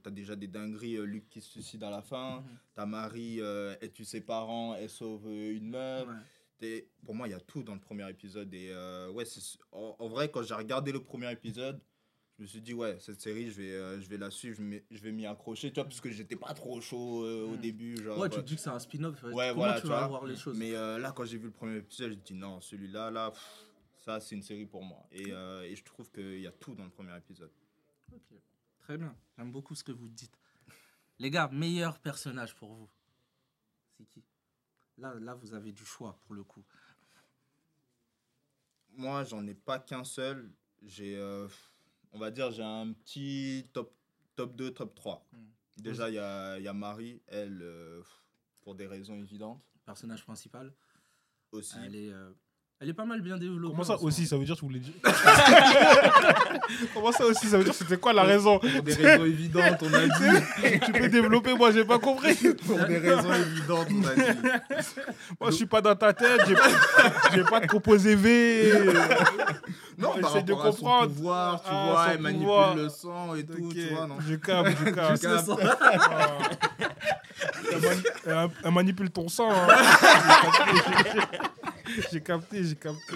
[0.03, 0.99] t'as déjà des dingueries.
[1.07, 2.41] Luc qui se suicide à la fin.
[2.41, 2.59] Mhm.
[2.75, 6.07] T'as Marie, elle tue ses parents, elle sauve une meuf.
[6.09, 6.15] Ouais.
[7.05, 8.53] Pour moi, il y a tout dans le premier épisode.
[8.55, 11.81] Et euh, ouais, c'est- en, en vrai, quand j'ai regardé le premier épisode,
[12.39, 14.79] je me suis dit, ouais, cette série, je vais, euh, je vais la suivre, je
[14.97, 17.61] je vais m'y accrocher, tu vois, parce que j'étais pas trop chaud euh, au Mhm.
[17.61, 17.97] début.
[18.03, 19.23] Genre, Ouais, tu te dis que c'est un spin-off.
[19.23, 20.09] Ouais, Comment voilà, tu tu vas vois.
[20.09, 20.59] voir les choses?
[20.59, 23.67] Mais là, quand j'ai vu le premier épisode, j'ai dit non, celui-là, là, pff,
[24.05, 25.07] ça, c'est une série pour moi.
[25.13, 27.53] Et, et je trouve qu'il y a tout dans le premier épisode.
[28.13, 28.39] Ok,
[28.81, 29.17] Très bien.
[29.39, 30.39] J'aime beaucoup ce que vous dites.
[31.19, 32.91] Les gars, meilleur personnage pour vous
[33.97, 34.23] C'est qui?
[34.99, 36.65] Là, là, vous avez du choix pour le coup.
[38.97, 40.53] Moi, j'en ai pas qu'un seul.
[40.83, 41.49] J'ai, euh,
[42.13, 43.93] on va dire, j'ai un petit top,
[44.37, 45.27] top 2, top 3.
[45.33, 45.37] Mm.
[45.83, 48.03] Déjà, il y a, il y a Marie, elle, euh,
[48.61, 50.73] pour des raisons évidentes Personnage principal.
[51.51, 51.77] aussi.
[51.85, 52.33] Elle est, euh,
[52.85, 53.73] elle est pas mal bien développée.
[53.73, 54.93] Comment ça aussi Ça veut dire que tu voulais dire.
[56.95, 59.83] Comment ça aussi Ça veut dire que c'était quoi la raison Pour des raisons évidentes,
[59.83, 60.81] on a dit.
[60.85, 62.35] Tu peux développer, moi j'ai pas compris.
[62.67, 64.23] pour des raisons évidentes, on a dit.
[65.41, 66.69] Moi je suis pas dans ta tête, j'ai pas,
[67.35, 68.73] j'ai pas de composé V.
[69.99, 71.09] Non, par Essaye de comprendre.
[71.09, 72.75] pouvoir, tu Ah, vois, elle manipule pouvoir.
[72.77, 75.23] le sang et tout, tu vois, non Je capte, je capte.
[75.23, 75.51] Je capte.
[75.61, 76.39] Ah.
[77.73, 79.51] Elle, mani- elle- elle manipule ton sang.
[79.51, 79.69] hein.
[82.13, 83.15] J'ai capté, j'ai capté.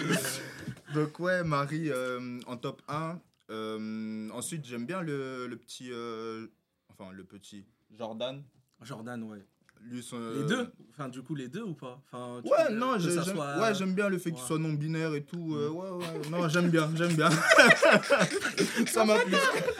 [0.93, 3.19] Donc ouais, Marie euh, en top 1.
[3.51, 5.89] Euh, ensuite, j'aime bien le, le petit...
[5.91, 6.47] euh,
[6.89, 7.65] enfin, le petit
[7.97, 8.43] Jordan.
[8.83, 9.43] Jordan, ouais.
[9.81, 12.73] Lui, son, Les deux Enfin, du coup, les deux ou pas enfin, tu- Ouais, que
[12.73, 14.45] non, j'ai- ça j'aime soit- ouais, j'aime bien le fait qu'il ouais.
[14.47, 15.55] soit non-binaire et tout.
[15.55, 17.29] euh, ouais, ouais, non, j'aime bien, j'aime bien.
[18.87, 19.35] ça m'a plu.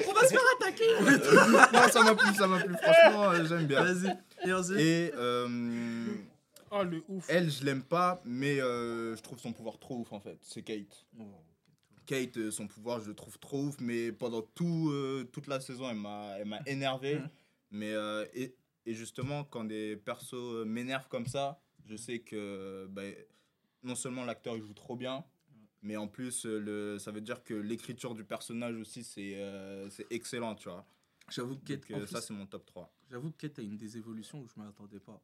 [0.07, 0.85] On va se faire attaquer
[1.73, 2.73] non, ça m'a plu, ça m'a plu.
[2.81, 3.83] Franchement, euh, j'aime bien.
[3.83, 4.81] Vas-y.
[4.81, 6.05] Et euh,
[6.71, 7.25] Ah, le ouf.
[7.29, 10.37] elle, je l'aime pas, mais euh, je trouve son pouvoir trop ouf en fait.
[10.41, 11.05] C'est Kate.
[11.19, 11.23] Oh.
[12.05, 15.59] Kate, euh, son pouvoir, je le trouve trop ouf, mais pendant tout, euh, toute la
[15.59, 17.15] saison, elle m'a, elle m'a énervé.
[17.19, 17.29] Mhm.
[17.71, 18.55] Mais, euh, et,
[18.85, 23.03] et justement, quand des persos m'énervent comme ça, je sais que bah,
[23.83, 25.23] non seulement l'acteur il joue trop bien,
[25.81, 30.07] mais en plus, le, ça veut dire que l'écriture du personnage aussi, c'est, euh, c'est
[30.11, 30.85] excellent, tu vois.
[31.29, 32.91] J'avoue que Kate, Donc, ça, c'est mon top 3.
[33.09, 35.21] j'avoue que Kate a une des évolutions où je m'attendais pas.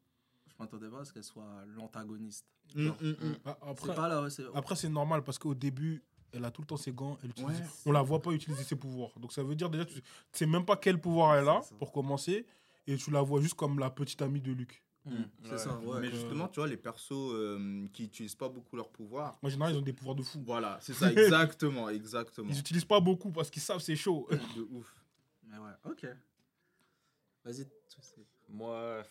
[0.58, 2.46] Je m'attendais pas à ce qu'elle soit l'antagoniste.
[2.76, 3.36] Mm, mm, mm.
[3.46, 4.44] Ah, C'est Après, pas là, c'est...
[4.54, 7.18] après c'est normal parce qu'au début, elle a tout le temps ses gants.
[7.24, 7.66] Elle utilise- Ouais.
[7.86, 9.12] On la voit pas utiliser ses pouvoirs.
[9.20, 12.46] Donc ça veut dire déjà, tu sais même pas quel pouvoir elle a pour commencer.
[12.88, 14.84] Et tu la vois juste comme la petite amie de Luc.
[15.06, 15.12] Mm,
[15.44, 15.58] c'est Ouais.
[15.58, 16.00] ça, ouais.
[16.02, 19.74] Mais justement, tu vois, les persos euh, qui utilisent pas beaucoup leur pouvoir, En général,
[19.74, 20.42] ils ont des pouvoirs de fou.
[20.46, 22.50] voilà, c'est ça, exactement, exactement.
[22.50, 24.28] Ils utilisent pas beaucoup parce qu'ils savent c'est chaud.
[24.56, 24.96] De ouf.
[25.44, 26.08] Mais ouais, ok.
[27.44, 28.26] Vas-y, tu sais.
[28.50, 29.04] Moi,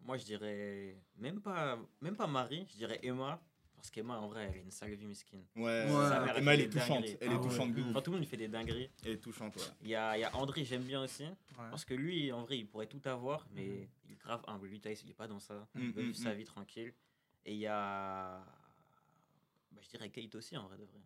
[0.00, 3.40] moi, je dirais même pas, même pas Marie, je dirais Emma.
[3.76, 5.44] Parce qu'Emma, en vrai, elle a une sale vie mesquine.
[5.54, 6.08] Ouais, Ouais.
[6.08, 6.96] Sa mère, Emma, elle est des touchante.
[7.00, 7.16] dingueries.
[7.20, 7.42] Elle Ah est ouais.
[7.48, 7.86] touchante de ouf.
[7.90, 8.90] Enfin, tout le monde il fait des dingueries.
[9.04, 9.62] Elle est touchante, ouais.
[9.82, 11.22] Il y a, il y a André, j'aime bien aussi.
[11.22, 11.36] Ouais.
[11.70, 14.66] Parce que lui, en vrai, il pourrait tout avoir, mais il est grave humble.
[14.66, 15.68] Lui, il est pas dans ça.
[15.74, 16.38] Mm, Il veut mm, vivre sa mm.
[16.38, 16.92] vie tranquille.
[17.44, 18.44] Et il y a.
[19.70, 21.00] Bah, je dirais Kate aussi, en vrai, de vrai.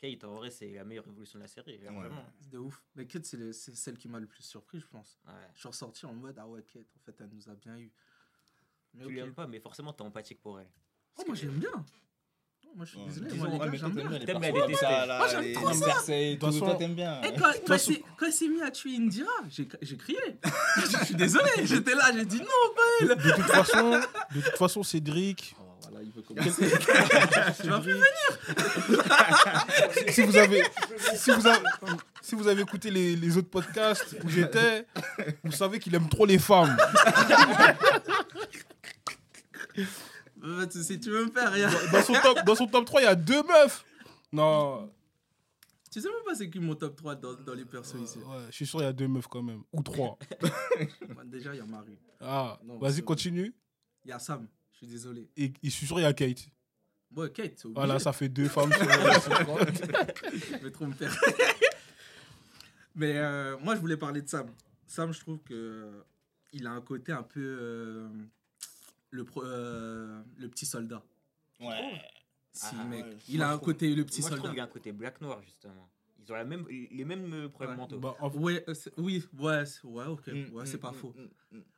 [0.00, 1.78] Kate, en vrai, c'est la meilleure évolution de la série.
[1.78, 1.84] Ouais.
[1.88, 2.24] Vraiment.
[2.40, 2.82] C'est de ouf.
[2.96, 5.20] Mais Kate, c'est, le- c'est celle qui m'a le plus surpris, je pense.
[5.26, 5.32] Ouais.
[5.54, 7.92] Je suis ressorti en mode, ah ouais, Kate, en fait, elle nous a bien eu.
[8.98, 9.16] Mais Tu ok.
[9.16, 10.66] l'aimes pas, mais forcément, t'es empathique pour elle.
[11.18, 11.70] Oh, moi, j'aime bien.
[11.74, 13.30] Oh, moi, je suis désolé.
[13.30, 14.18] Disons, Moi, les ouais, gars, mais j'aime bien.
[14.26, 14.40] T'aimes
[14.82, 15.86] la là, Moi, j'aime les- trop les ça.
[15.86, 17.20] Toute façon- toi, t'aimes bien.
[17.38, 17.52] Quand,
[18.26, 20.18] il s'est, mis à tuer Indira, j'ai, j'ai crié.
[20.76, 22.44] je suis désolé, j'étais là, j'ai dit non,
[23.02, 23.16] De, Belle.
[23.16, 23.90] de toute façon,
[24.34, 26.68] de toute façon, Cédric, Oh, voilà, il veut commencer.
[27.62, 27.96] tu vas plus
[30.12, 30.62] si vous avez,
[31.14, 31.64] si vous avez,
[32.20, 34.86] si vous avez écouté les, les autres podcasts où j'étais,
[35.44, 36.76] vous savez qu'il aime trop les femmes.
[40.44, 41.68] Euh, tu sais, tu veux me faire rien.
[41.92, 43.84] Dans son top, dans son top 3, il y a deux meufs.
[44.32, 44.92] Non,
[45.90, 48.18] Tu sais même pas c'est qui mon top 3 dans, dans les persos ici.
[48.18, 50.18] ouais, je suis sûr il y a deux meufs quand même, ou trois.
[51.08, 51.98] Moi, déjà, il y a Marie.
[52.20, 53.54] Ah, vas-y continue.
[54.04, 54.46] Il y a Sam.
[54.72, 55.28] Je suis désolé.
[55.36, 56.46] Et je suis sûr, il y a Kate.
[57.16, 57.74] Ouais, Kate, c'est obligé.
[57.74, 61.10] Voilà, ça fait deux femmes sur je vais trop me faire.
[62.94, 64.46] Mais euh, moi, je voulais parler de Sam.
[64.86, 66.04] Sam, je trouve que
[66.52, 68.08] il a un côté un peu euh,
[69.10, 71.02] le, pro- euh, le petit soldat.
[71.60, 72.00] Ouais.
[72.52, 73.04] Si, Ah, mec.
[73.04, 73.16] ouais.
[73.28, 74.58] Il a un trouve- côté le petit Moi, je trouve soldat.
[74.58, 75.88] y a un côté black noir, justement.
[76.20, 77.76] Ils ont la même, les mêmes euh, problèmes Ouais.
[77.76, 77.98] mentaux.
[77.98, 80.90] Bah, en- Ouais, euh, c'est- oui, ouais, c'est- ouais, ok, Mm, ouais, mm, c'est pas
[80.90, 81.14] mm, faux.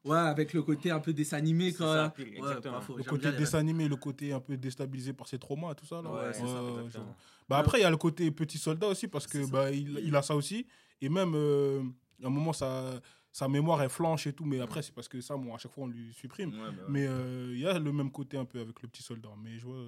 [0.04, 2.74] Ouais, avec le côté un peu dessin animé C'est quand ça, pile, exactement.
[2.78, 2.96] pas faux.
[2.96, 5.86] le côté bien les dessin animé, le côté un peu déstabilisé par ses traumas, tout
[5.86, 6.02] ça.
[6.02, 6.10] Là.
[6.10, 7.14] Ouais, c'est ça, exactement.
[7.48, 9.52] Bah après, il y a le côté petit soldat aussi, parce que C'est ça.
[9.52, 10.66] bah, il, il a ça aussi.
[11.00, 11.82] Et même, euh,
[12.22, 13.00] à un moment, sa,
[13.32, 14.44] sa mémoire, elle flanche et tout.
[14.44, 16.50] Mais après, c'est parce que ça, bon, à chaque fois, on lui supprime.
[16.50, 16.88] Ouais, bah ouais.
[16.88, 19.30] Mais euh, il y a le même côté un peu avec le petit soldat.
[19.42, 19.84] Mais je vois,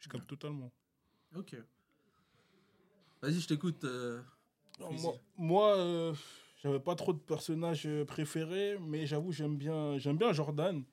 [0.00, 0.72] je capte totalement.
[1.34, 1.56] Ok.
[3.22, 3.84] Vas-y, je t'écoute.
[3.84, 4.20] euh,
[4.78, 6.14] moi, moi euh,
[6.62, 10.84] j'avais pas trop de personnages euh, préférés, mais j'avoue, j'aime bien, j'aime bien Jordan.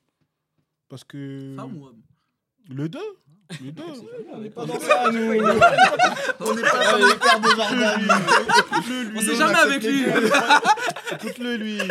[0.88, 1.54] Parce que.
[1.56, 2.02] Femme ou homme?
[2.70, 3.00] Le 2
[3.64, 3.84] Le 2
[4.34, 5.20] On n'est pas dans ça, nous.
[5.20, 9.18] On n'est pas dans les pères de lui.
[9.18, 10.06] On sait jamais avec lui.
[11.14, 11.78] Écoute-le, lui.
[11.78, 11.88] Moi,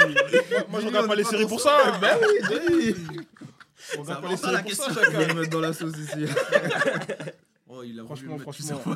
[0.70, 1.98] moi, je regarde pas les séries pour ça.
[2.00, 2.96] Ben oui, ben oui.
[3.98, 5.04] On regarde pas va les pas séries la pour question, ça.
[5.04, 5.18] chacun.
[5.34, 6.24] me mettre dans la sauce ici.
[7.72, 8.80] Oh, il a Franchement, franchement.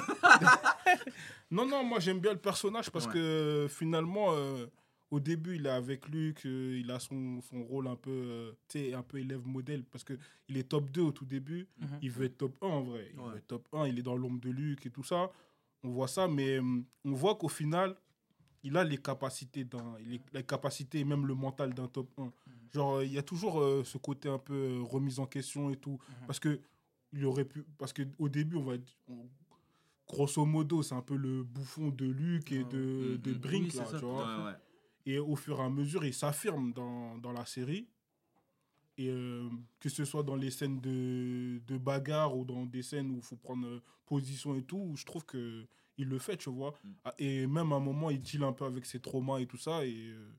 [1.53, 4.66] Non, non, moi j'aime bien le personnage parce que finalement, euh,
[5.14, 8.53] au début, il est avec Luc, euh, il a son, son rôle un peu, euh,
[8.96, 10.14] un peu élève modèle parce que
[10.48, 11.66] il est top 2 au tout début.
[11.79, 11.88] Mhm.
[12.03, 13.11] Il veut être top 1 en vrai.
[13.14, 13.31] Il Ouais.
[13.31, 15.31] veut être top 1, il est dans l'ombre de Luc et tout ça.
[15.83, 17.96] On voit ça, mais hum, on voit qu'au final,
[18.62, 19.96] il a les capacités d'un,
[20.33, 22.33] les capacités et même le mental d'un top 1.
[22.72, 25.70] Genre, euh, il y a toujours euh, ce côté un peu euh, remise en question
[25.70, 25.98] et tout.
[26.09, 26.27] Mhm.
[26.27, 26.61] Parce que
[27.12, 29.29] il aurait pu, parce que au début, on va être, on-
[30.09, 33.18] grosso modo, c'est un peu le bouffon de Luc et de, Mhm.
[33.18, 34.27] de Oui, Brink, là, ça, tu tout vois.
[34.29, 34.59] à Ouais, ouais.
[35.06, 37.88] Et au fur et à mesure, il s'affirme dans, dans la série.
[38.96, 39.48] Et euh,
[39.80, 43.22] que ce soit dans les scènes de, de bagarre ou dans des scènes où il
[43.22, 45.66] faut prendre euh, position et tout, je trouve que
[45.98, 46.74] il le fait, tu vois.
[46.84, 46.90] Mm.
[47.04, 49.56] Ah, Et même à un moment, il deal un peu avec ses traumas et tout
[49.56, 49.84] ça.
[49.84, 50.30] Et euh,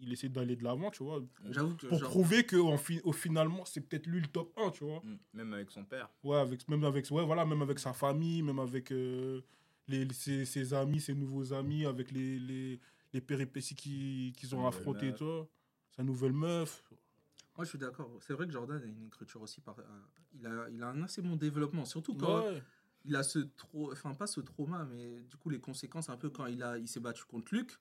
[0.00, 1.20] il essaie d'aller de l'avant, tu vois.
[1.20, 1.86] Que.
[1.88, 4.84] Pour genre- prouver que en fi- au finalement, c'est peut-être lui le top 1, tu
[4.84, 5.00] vois.
[5.04, 5.18] Mm.
[5.34, 6.10] Même avec son père.
[6.22, 9.40] Ouais, avec, même, avec, ouais, voilà, même avec sa famille, même avec euh,
[9.88, 12.80] les, ses, ses amis, ses nouveaux amis, avec les, les,
[13.12, 15.48] les péripéties qui- qu'ils ont affrontées, toi.
[15.96, 16.82] Sa nouvelle meuf.
[17.56, 18.10] Moi, je suis d'accord.
[18.20, 19.60] C'est vrai que Jordan a une écriture aussi.
[19.60, 19.78] Par...
[19.78, 19.82] euh,
[20.32, 21.84] il, a, il a un assez bon développement.
[21.84, 22.62] Surtout quand Ouais.
[23.04, 23.92] il a ce trau...
[23.92, 26.78] Enfin, pas ce trauma, mais du coup, les conséquences, un peu quand il, a...
[26.78, 27.78] il s'est battu contre Luke.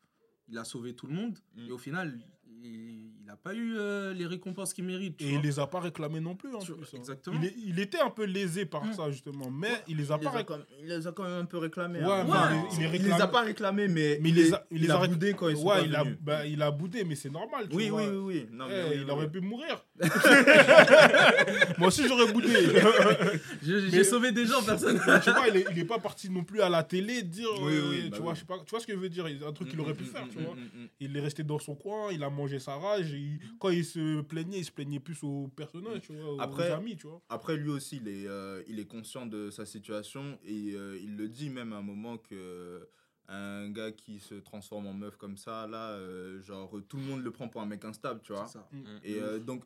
[0.49, 1.39] Il a sauvé tout le monde.
[1.55, 1.67] Mm.
[1.67, 2.19] Et au final,
[2.63, 5.17] il n'a pas eu euh, les récompenses qu'il mérite.
[5.17, 5.39] tu Et vois.
[5.39, 6.83] il les a pas réclamés non plus, en Tu- plus.
[6.93, 6.97] hein.
[6.97, 7.39] exactement.
[7.41, 8.93] Il, est- il était un peu lésé par Mm.
[8.93, 9.49] ça, justement.
[9.49, 11.45] Mais il les a Il les, pas a quand, il les a quand même un
[11.45, 11.99] peu réclamés.
[11.99, 12.25] Ouais, hein.
[12.27, 12.63] Ouais.
[12.79, 14.99] il, les- Il a pas réclamés, mais, Mais il les a, il il les a
[14.99, 17.29] a boudé quand ils sont ouais, pas il a, bah, il a boudé, mais c'est
[17.29, 17.67] normal.
[17.69, 18.01] tu Oui, vois.
[18.03, 18.47] oui, oui, oui.
[18.51, 19.83] Non, mais Eh, oui, il oui, aurait pu mourir.
[21.77, 22.49] Moi aussi, j'aurais boudé.
[23.63, 24.99] J'ai sauvé des gens, personne.
[25.23, 27.47] Tu vois, il est, il est pas parti non plus à la télé dire.
[27.61, 29.39] Oui, euh, oui, tu, bah vois, pas, tu vois ce que je veux dire il
[29.39, 30.53] y a Un truc qu'il aurait pu faire, tu vois.
[30.55, 30.87] Mm, mm, mm.
[30.99, 33.13] Il est resté dans son coin, il a mangé sa rage.
[33.13, 36.39] et il- quand il se plaignait, il se plaignait plus aux personnages, tu vois, aux
[36.41, 37.21] Après- amis, tu vois.
[37.29, 41.15] Après, lui aussi, il est, euh, il est conscient de sa situation et euh, il
[41.17, 42.87] le dit même à un moment que
[43.27, 47.23] un gars qui se transforme en meuf comme ça, là, euh, genre, tout le monde
[47.23, 48.45] le prend pour un mec instable, tu vois.
[48.47, 48.69] C'est ça.
[49.03, 49.63] Et euh, donc,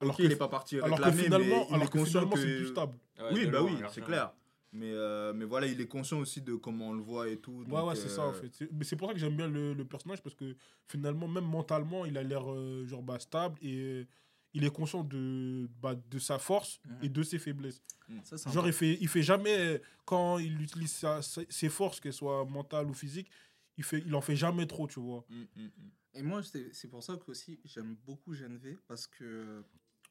[0.00, 1.90] Alors ok, que, il est pas parti alors que réclamer, finalement, mais il alors est
[1.90, 2.40] que conscient finalement, que...
[2.40, 2.96] c'est plus stable.
[3.18, 4.32] Ouais, oui, bah loin, oui, c'est clair.
[4.76, 7.52] Mais, euh, mais voilà, il est conscient aussi de comment on le voit et tout.
[7.60, 8.54] Ouais, donc, ouais, c'est ça, euh, en fait.
[8.54, 10.54] C'est- Mais c'est pour ça que j'aime bien le, le personnage, parce que
[10.86, 14.06] finalement, même mentalement, il a l'air euh, genre bah, stable et euh,
[14.52, 17.82] il est conscient de, bah, de sa force et de ses faiblesses.
[18.22, 22.12] Ça, c'est Genre, il fait, il fait jamais, quand il utilise sa- ses forces, qu'elles
[22.12, 23.30] soient mentales ou physiques,
[23.78, 25.24] il, fait, il en fait jamais trop, tu vois.
[25.28, 25.70] mm, mm, mm.
[26.18, 29.62] Et moi, c'est c'est pour ça que aussi j'aime beaucoup GNV parce que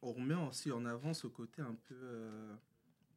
[0.04, 1.96] on remet aussi en avant ce côté un peu.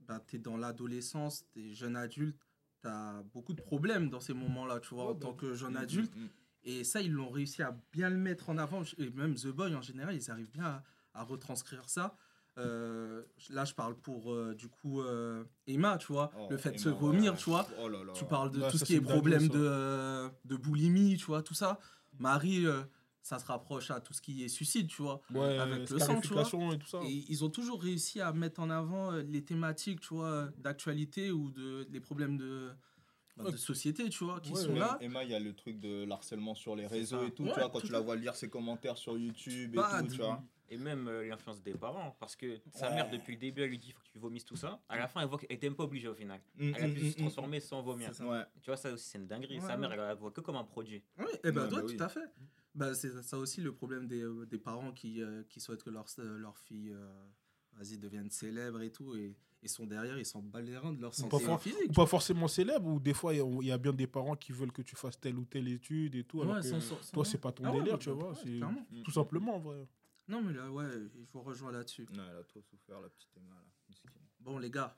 [0.09, 2.41] Bah, t'es dans l'adolescence, t'es jeune adulte,
[2.81, 5.77] t'as beaucoup de problèmes dans ces moments-là, tu vois, en bah, tant que jeune Mm,
[5.77, 6.17] adulte.
[6.17, 6.29] mm, mm.
[6.65, 8.83] Et ça, ils l'ont réussi à bien le mettre en avant.
[8.99, 10.83] Et même The Boy, en général, ils arrivent bien à,
[11.15, 12.17] à retranscrire ça.
[12.59, 16.73] Euh, là, je parle pour, euh, du coup, euh, Emma, tu vois, Oh, le fait
[16.73, 17.39] de se vomir, ouais.
[17.39, 17.69] tu vois.
[17.81, 18.13] Oh là là.
[18.15, 21.79] Tu parles de tout ce qui est problème de, de boulimie, tu vois, tout ça.
[22.19, 22.83] Marie, euh,
[23.29, 25.21] ça se rapproche à tout ce qui est suicide, tu vois.
[25.35, 26.49] Ouais, Avec le sang, tu vois.
[26.75, 27.01] et tout ça.
[27.05, 31.31] Et ils ont toujours réussi à mettre en avant euh, les thématiques, tu vois, d'actualité
[31.31, 32.71] ou de, les problèmes de,
[33.37, 34.97] bah, de société, tu vois, qui Ouais, sont là.
[35.03, 37.61] Emma, il y a le truc de l'harcèlement sur les réseaux et tout, Ouais, tu
[37.61, 40.13] vois, quand tout tu la vois lire ses commentaires sur YouTube Bah, et tout, de-
[40.15, 40.43] tu vois.
[40.71, 42.95] Et même euh, l'influence des parents, parce que sa Ouais.
[42.97, 44.81] mère, depuis le début, elle lui dit faut que tu vomisses tout ça.
[44.91, 46.41] À la fin, elle voit qu'elle était même pas obligée au final.
[46.57, 47.21] Mm, Elle a mm, pu mm, se mm.
[47.21, 48.11] transformer sans vomir.
[48.21, 48.43] Ouais.
[48.61, 49.61] Tu vois, ça aussi, c'est une dinguerie.
[49.61, 51.03] Ouais, Sa mère, elle la voit que comme un produit.
[51.19, 51.97] Oui, et ben Ouais, toi, bah oui.
[51.97, 52.21] tout à fait.
[52.79, 55.91] Bah, c'est ça aussi le problème des, euh, des parents qui, euh, qui souhaitent que
[55.91, 57.27] leur, s- leur fille euh, euh,
[57.73, 61.01] vas-y, deviennent célèbres et tout, et ils sont derrière, ils s'en battent les reins de
[61.01, 61.93] leur santé pas, for- physique.
[61.95, 64.37] pas forcément célèbre, ou des fois, il y a- il y, a bien des parents
[64.37, 66.41] qui veulent que tu fasses telle ou telle étude et tout.
[66.43, 68.31] alors Ouais, que sans- sans- sans- toi, c'est pas ton Ah ouais, délire, tu vois.
[68.31, 68.87] ouais, c'est clairement.
[69.05, 69.89] tout simplement, en vrai.
[70.29, 72.07] Non, mais là, ouais, il faut rejoindre là-dessus.
[72.15, 74.13] Non, elle a trop souffert, la petite Emma, là.
[74.39, 74.97] Bon, les gars,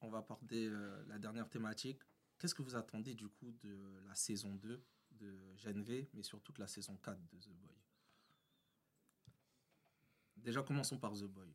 [0.00, 2.00] on va aborder euh, la dernière thématique.
[2.38, 3.76] Qu'est-ce que vous attendez du coup de
[4.08, 4.82] la saison 2
[5.20, 7.76] de Gen V, mais surtout de la saison 4 de The Boy
[10.36, 11.54] Déjà, commençons par The Boy,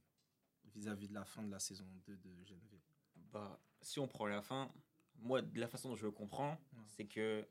[0.66, 2.80] vis-à-vis de la fin de la saison 2 de Gen V.
[3.32, 4.72] Bah, si on prend la fin,
[5.16, 7.46] moi, de la façon dont je le comprends, c'est que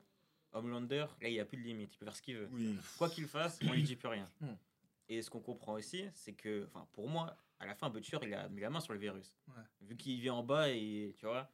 [0.51, 1.93] Homelander, là, il n'y a plus de limite.
[1.93, 2.49] Il peut faire ce qu'il veut.
[2.51, 2.77] Oui.
[2.97, 4.29] Quoi qu'il fasse, on lui dit plus rien.
[4.39, 4.47] Mm.
[5.09, 8.33] Et ce qu'on comprend aussi, c'est que, enfin, pour moi, à la fin, Butcher, il
[8.33, 9.37] a mis la main sur le virus.
[9.49, 9.63] Ouais.
[9.81, 11.51] Vu qu'il vient en bas et, tu vois,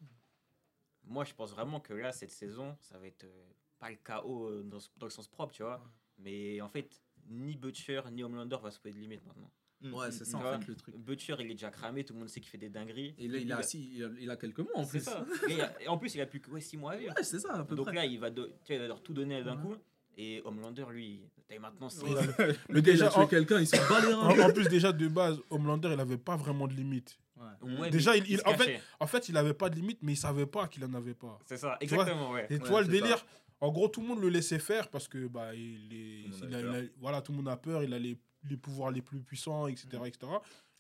[1.04, 4.48] moi, je pense vraiment que là, cette saison, ça va être euh, pas le chaos
[4.48, 5.76] euh, dans, dans le sens propre, tu vois.
[5.76, 5.90] Ouais.
[6.20, 6.88] Mais en fait,
[7.30, 9.52] ni Butcher, ni Homelander va se poser de limite maintenant.
[9.98, 10.96] Ouais, c'est ça en fait le truc.
[10.96, 13.16] Butcher, il est déjà cramé, tout le monde sait qu'il fait des dingueries.
[13.18, 15.00] Et là, il, a, a- six- il, a, il a quelques mois en plus.
[15.00, 15.26] ça.
[15.50, 17.14] Et, il a- et en plus, il a plus que 6 mois à vivre.
[17.18, 17.96] Ouais, c'est ça, à peu Donc près.
[17.96, 19.62] là, il va, do- tu vois, il va leur tout donner d'un Ouais.
[19.64, 19.76] coup.
[20.18, 21.88] Et Homelander, lui, t'as maintenant.
[21.88, 22.12] Ouais.
[22.70, 24.44] Mais Le gars, il a déjà, tué en, quelqu'un, il se bat les reins.
[24.46, 27.18] en- en plus, déjà, de base, Homelander, il avait pas vraiment de limite.
[27.38, 27.80] Ouais.
[27.80, 28.80] Ouais, Déjà, il- il- en fait-.
[29.00, 31.40] En fait, il avait pas de limite, mais il savait pas qu'il en avait pas.
[31.48, 32.46] C'est ça, Tu vois, exactement, ouais.
[32.52, 33.26] Et vois, le ça.
[33.62, 36.38] En gros, tout le monde le laissait faire parce que bah, il est, Tout le
[36.42, 36.76] monde il a a- peur.
[36.76, 38.18] il a- voilà, tout le monde a peur, il a les,
[38.50, 39.88] les pouvoirs les plus puissants, etc.
[40.06, 40.32] etc.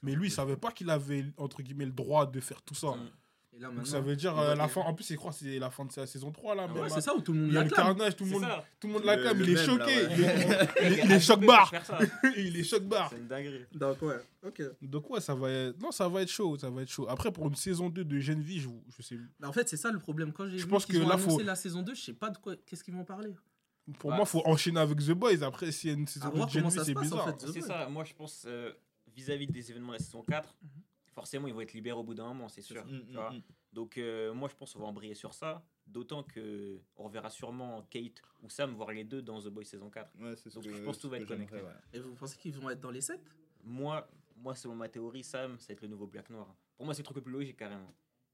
[0.01, 2.91] Mais lui, il savait pas qu'il avait, entre guillemets, le droit de faire tout ça.
[2.91, 3.09] Mm.
[3.53, 4.79] Et là, Donc maintenant, ça veut dire il euh, la fin.
[4.81, 6.67] En plus, il croit que c'est la fin de sa saison 3 là.
[6.69, 6.89] Ah ouais, hein.
[6.89, 8.65] c'est ça où tout le monde Il y a le carnage, tout le monde, ça.
[8.79, 9.83] tout le monde l'acclame, le il est choqué.
[9.83, 10.07] ouais.
[10.15, 11.43] Il est- il il choc
[11.83, 11.99] ça.
[12.37, 13.09] Il est choc barre.
[13.09, 13.65] C'est une dinguerie.
[13.73, 14.61] Donc, ouais, ok.
[14.81, 15.79] Donc ouais, ça va être...
[15.81, 17.07] Non, ça va être chaud, ça va être chaud.
[17.09, 19.17] Après, pour une saison 2 de Genevieve, je, je sais...
[19.39, 20.31] Bah, en fait, c'est ça le problème.
[20.31, 22.01] Quand j'ai Je vu pense qu'ils que ont là, annoncé faut- la saison 2, je
[22.01, 23.33] sais pas de quoi, qu'est-ce qu'ils vont parler.
[23.99, 25.41] Pour Bah, moi, faut enchaîner avec The Boys.
[25.43, 27.35] Après, s'il y a une saison À 2 voir de se c'est bizarre.
[27.53, 28.71] C'est ça, moi je pense euh,
[29.13, 30.69] vis-à-vis des événements de la saison 4, Mhm.
[31.11, 32.85] Forcément ils vont être libérés au bout d'un moment, c'est sûr.
[32.85, 33.31] Mm, tu vois.
[33.31, 33.41] mm, mm.
[33.73, 37.83] Donc euh, moi je pense qu'on va embrayer sur ça, d'autant que on reverra sûrement
[37.89, 40.11] Kate ou Sam voir les deux dans The Boys saison 4.
[40.19, 41.55] Ouais, Donc, que je pense que tout va être connecté.
[41.55, 41.71] ouais.
[41.93, 43.21] Et vous pensez qu'ils vont être dans les 7
[43.63, 46.53] Moi, moi selon ma théorie, Sam, ça va être le nouveau Black Noir.
[46.75, 47.93] Pour moi c'est le truc le plus logique carrément.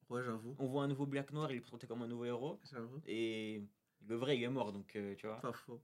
[0.10, 0.56] Ouais, j'avoue.
[0.58, 3.02] On voit un nouveau Black Noir, il est présenté comme un nouveau héros, J'avoue.
[3.06, 3.62] et
[4.08, 5.42] le vrai il est mort, donc euh, tu vois.
[5.42, 5.82] Pas faux.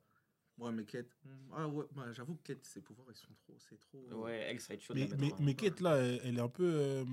[0.60, 1.08] Ouais, mais Kate.
[1.26, 3.56] hmm, Ah ouais, bah, j'avoue que Kate, ses pouvoirs, ils sont trop.
[3.58, 4.24] C'est trop.
[4.24, 5.96] Ouais, elle, ça va être chaud de Mais, la mais, mettre en- mais Kate, là,
[5.98, 7.04] elle, elle est un peu euh,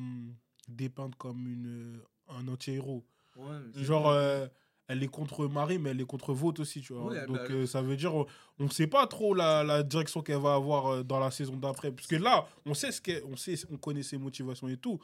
[0.69, 3.05] dépeinte comme une, euh, un anti-héros.
[3.37, 4.47] Ouais, mais- Genre, euh,
[4.89, 7.07] elle est contre Marie, mais elle est contre Vought aussi, tu vois.
[7.07, 8.27] Ouais, Donc, bah, euh, ça veut dire, on-
[8.59, 11.57] on ne sait pas trop la, la direction qu'elle va avoir euh, dans la saison
[11.57, 11.91] d'après.
[11.93, 15.01] Parce que là, on sait ce qu'elle, on sait, on connaît ses motivations et tout.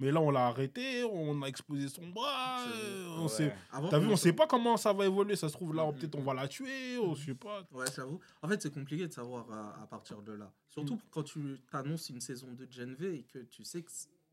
[0.00, 2.66] Mais là, on l'a arrêté, on a exposé son bras.
[2.66, 3.28] Euh, on Ouais.
[3.28, 3.54] sait,
[3.90, 5.36] t'as vu, on sait pas comment ça va évoluer.
[5.36, 5.94] Ça se trouve, là, Mhm.
[5.94, 7.62] peut-être on va la tuer, on sait pas.
[7.70, 8.18] Ouais, j'avoue.
[8.42, 10.50] En fait, c'est compliqué de savoir à, à partir de là.
[10.68, 11.00] Surtout Mm.
[11.10, 13.90] quand tu t'annonces une saison 2 de Gen V et que tu sais que,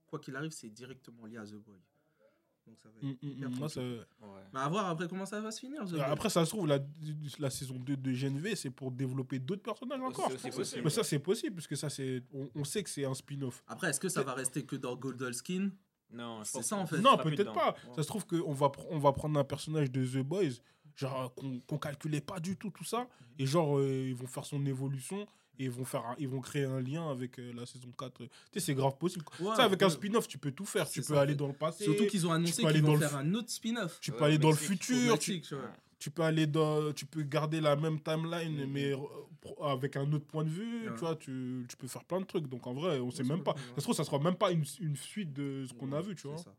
[0.08, 1.78] quoi qu'il arrive, c'est directement lié à The Boy.
[2.70, 3.54] Donc ça va être Mm, mm, hyper mm.
[3.56, 4.00] Moi, compliqué.
[4.22, 4.42] ça- Ouais.
[4.54, 5.84] Mais à voir après comment ça va se finir.
[5.86, 6.00] The.
[6.00, 6.80] Après, ça se trouve, la,
[7.40, 10.28] la saison 2 de GNV, c'est pour développer d'autres personnages encore.
[10.32, 10.82] aussi possible.
[10.84, 13.64] Mais ça, c'est possible, parce que ça, c'est, on, on sait que c'est un spin-off.
[13.68, 14.98] Après, est-ce que ça va rester que dans
[15.34, 15.72] Skin?
[16.12, 17.00] Non, C'est ça, en fait.
[17.00, 17.76] non, peut-être pas.
[17.88, 17.96] Ouais.
[17.96, 20.60] Ça se trouve qu'on va, pr- on va prendre un personnage de The Boys,
[20.96, 24.44] genre qu'on, qu'on calculait pas du tout, tout ça, et genre, euh, ils vont faire
[24.46, 25.28] son évolution.
[25.60, 28.24] Et ils vont, faire un- ils vont créer un lien avec euh, la saison 4.
[28.24, 29.26] Tu sais, c'est grave possible.
[29.42, 30.90] Ouais, sais, avec un spin-off, tu peux tout faire.
[30.90, 31.84] Tu peux ça, aller dans le passé.
[31.84, 34.00] Surtout qu'ils ont annoncé qu'ils vont faire un autre spin-off.
[34.02, 35.20] Tu peux aller dans le futur.
[36.00, 38.72] Tu, peux aller dans tu peux garder la même timeline Mhm.
[38.72, 38.98] mais euh,
[39.66, 40.94] avec un autre point de vue Ouais.
[40.94, 43.28] tu vois tu, tu peux faire plein de trucs donc en vrai on sait Ouais,
[43.28, 45.74] même c'est pas ça se trouve ça sera même pas une, une suite de ce
[45.74, 46.56] qu'on a vu tu c'est vois ça.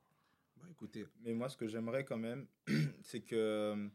[0.60, 2.46] Bah écoutez, Mais moi, ce que j'aimerais quand même,
[3.02, 3.88] c'est que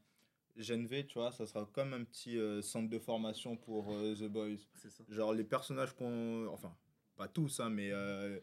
[0.58, 4.15] Gen V, tu vois, ça sera comme un petit euh, centre de formation pour euh,
[4.15, 4.58] The Boys.
[4.74, 5.04] c'est ça.
[5.10, 6.48] Genre les personnages qu'on...
[6.48, 6.76] Enfin,
[7.15, 8.39] pas tous, hein, mais euh,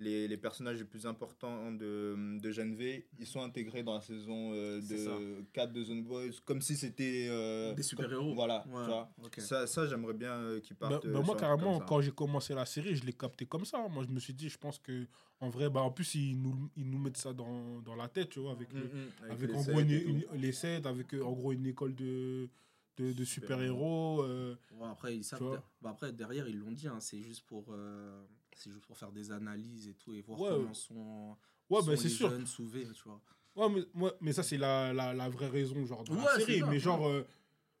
[0.00, 4.00] les, les personnages les plus importants de, de Gen V, ils sont intégrés dans la
[4.00, 7.26] saison euh, de 4 de The Boys, comme si c'était...
[7.30, 8.34] euh, Des super-héros.
[8.34, 9.12] Voilà, Ouais, tu vois.
[9.22, 9.40] ok.
[9.40, 11.06] Ça, ça j'aimerais bien euh, qu'ils Bah, partent.
[11.06, 11.84] bah, moi carrément ça.
[11.86, 14.48] quand j'ai commencé la série je l'ai capté comme ça moi je me suis dit
[14.48, 15.06] je pense que
[15.40, 18.30] en vrai bah en plus ils nous, ils nous mettent ça dans, dans la tête
[18.30, 21.12] tu vois avec, Mm, le- mm, avec les en gros une- une- les sets avec
[21.14, 22.48] en gros une école de
[22.96, 25.60] de, de Super super héros euh, Ouais, après, ils savent.
[25.80, 27.66] Bah, après, derrière, ils l'ont dit, hein, c'est juste pour.
[27.70, 28.22] euh,
[28.56, 30.74] C'est juste pour faire des analyses et tout et voir Ouais, comment ouais.
[30.74, 31.36] sont,
[31.70, 32.62] ouais sont bah c'est les sûr jeunes tu
[33.04, 33.20] vois.
[33.56, 36.36] Ouais, mais, moi- mais ça, c'est la, la, la vraie raison, genre, de Ouais, la
[36.38, 36.58] série.
[36.60, 36.78] ça, Mais ouais.
[36.78, 37.26] genre, euh,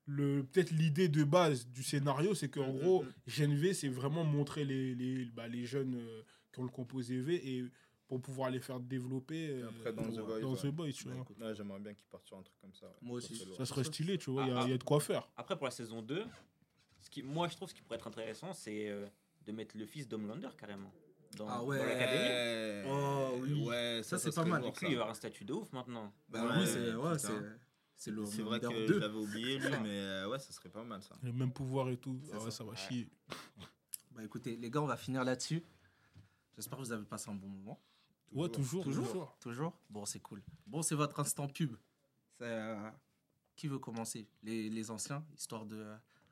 [0.06, 3.12] le, peut-être l'idée de base du scénario, c'est qu'en Mm, gros, mm, mm.
[3.28, 7.20] Gen V, c'est vraiment montrer les, les, bah, les jeunes euh, qui ont le composé
[7.20, 7.64] V et
[8.08, 10.58] pour pouvoir les faire développer euh, après, dans The dans Boys, dans ouais.
[10.62, 11.48] The Boys, tu Bah, vois.
[11.48, 12.86] Ouais, j'aimerais bien qu'ils partent sur un truc comme ça.
[12.86, 12.92] ouais.
[13.02, 13.40] Moi aussi.
[13.56, 15.30] Ça serait stylé, tu vois, il y, a- Ah, il y a de quoi faire.
[15.36, 16.24] Après, pour la saison 2,
[17.00, 19.06] ce qui, moi, je trouve ce qui pourrait être intéressant, c'est euh,
[19.46, 20.92] de mettre le fils d'Homelander carrément.
[21.36, 21.78] dans, Ah dans ouais.
[21.78, 22.88] l'académie.
[22.92, 23.66] Oh oui.
[23.68, 24.62] Ouais, Ça, ça, c'est pas mal.
[24.64, 26.12] il va avoir un statut de ouf maintenant.
[26.28, 27.32] Bah Ouais, oui, c'est ouais, c'est
[27.96, 30.82] c'est le C'est vrai que je l'avais oublié lui, mais euh, ouais, ça serait pas
[30.82, 31.16] mal ça.
[31.22, 32.18] Le même pouvoir et tout.
[32.32, 32.50] Ah ouais, ça.
[32.50, 32.76] ça va Ouais.
[32.76, 33.08] chier.
[34.12, 35.62] Bah écoutez, les gars, on va finir là-dessus.
[36.56, 37.80] J'espère que vous avez passé un bon moment.
[38.32, 38.82] Ouais, toujours.
[38.84, 40.42] Toujours Toujours Bon, c'est cool.
[40.66, 41.76] Bon, c'est votre instant pub.
[42.42, 42.90] Euh,
[43.56, 44.26] Qui veut commencer?
[44.42, 45.86] Les, les anciens, histoire de...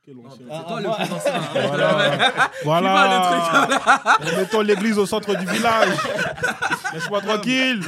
[0.08, 0.46] Quel Non, ancien.
[0.48, 0.96] c'est Ah, toi ah, le moi.
[0.96, 1.34] plus ancien.
[1.34, 2.50] hein.
[2.64, 2.90] Voilà.
[2.90, 4.16] voilà.
[4.20, 5.98] Remettons l'église au centre du village.
[6.94, 7.84] Laisse-moi tranquille.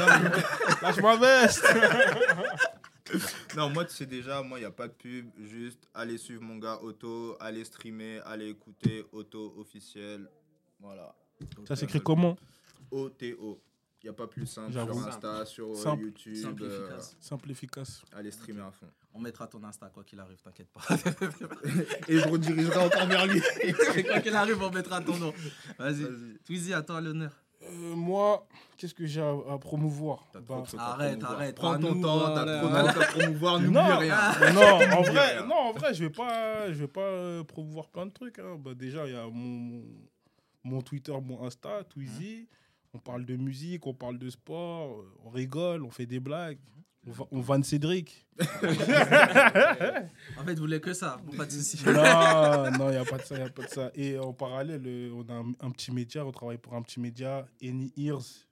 [0.82, 1.66] Lâche ma veste.
[3.56, 5.30] Non, moi, tu sais déjà, moi, il n'y a pas de pub.
[5.38, 10.28] Juste, allez suivre mon gars Auto, allez streamer, allez écouter Auto officiel.
[10.78, 11.14] Voilà.
[11.66, 12.36] Ça s'écrit comment?
[12.90, 13.62] OTO.
[14.02, 16.02] Il n'y a pas plus simple sur Insta, sur euh, Simple.
[16.04, 16.34] YouTube.
[16.34, 17.16] Simple, euh, efficace.
[17.20, 18.02] Simple, efficace.
[18.12, 18.86] allez streamer à fond.
[19.12, 20.80] On mettra ton Insta, quoi qu'il arrive, t'inquiète pas.
[22.08, 23.42] Et je redirigerai encore vers lui.
[23.62, 23.72] Et
[24.04, 25.34] quoi qu'il arrive, on mettra ton nom.
[25.78, 26.06] Vas-y.
[26.46, 27.32] Twizy, à toi l'honneur.
[27.62, 28.46] Euh, moi,
[28.78, 30.26] qu'est-ce que j'ai à, à promouvoir?
[30.32, 31.32] Bah, Arrête, promouvoir.
[31.32, 31.54] arrête.
[31.56, 32.44] Prends ton nous, temps, voilà.
[32.46, 33.96] t'as trop de à promouvoir, n'oublie Non.
[33.98, 34.16] rien.
[34.54, 34.62] non,
[34.96, 35.46] en vrai, rien.
[35.46, 38.38] non, en vrai, je vais pas, je vais pas euh, promouvoir plein de trucs.
[38.38, 38.56] hein.
[38.58, 39.84] Bah, déjà, il y a mon, mon,
[40.64, 42.48] mon Twitter, mon Insta, Twizy.
[42.92, 46.58] On parle de musique, on parle de sport, euh, on rigole, on fait des blagues.
[47.06, 48.26] On, va, on vanne Cédric.
[50.36, 51.82] En fait, vous voulez que ça, pas de soucis.
[51.86, 53.90] non, non, il n'y a pas de ça, il a pas de ça.
[53.94, 57.00] Et en parallèle, euh, on a un, un petit média, on travaille pour un petit
[57.00, 58.46] média, Any Ears.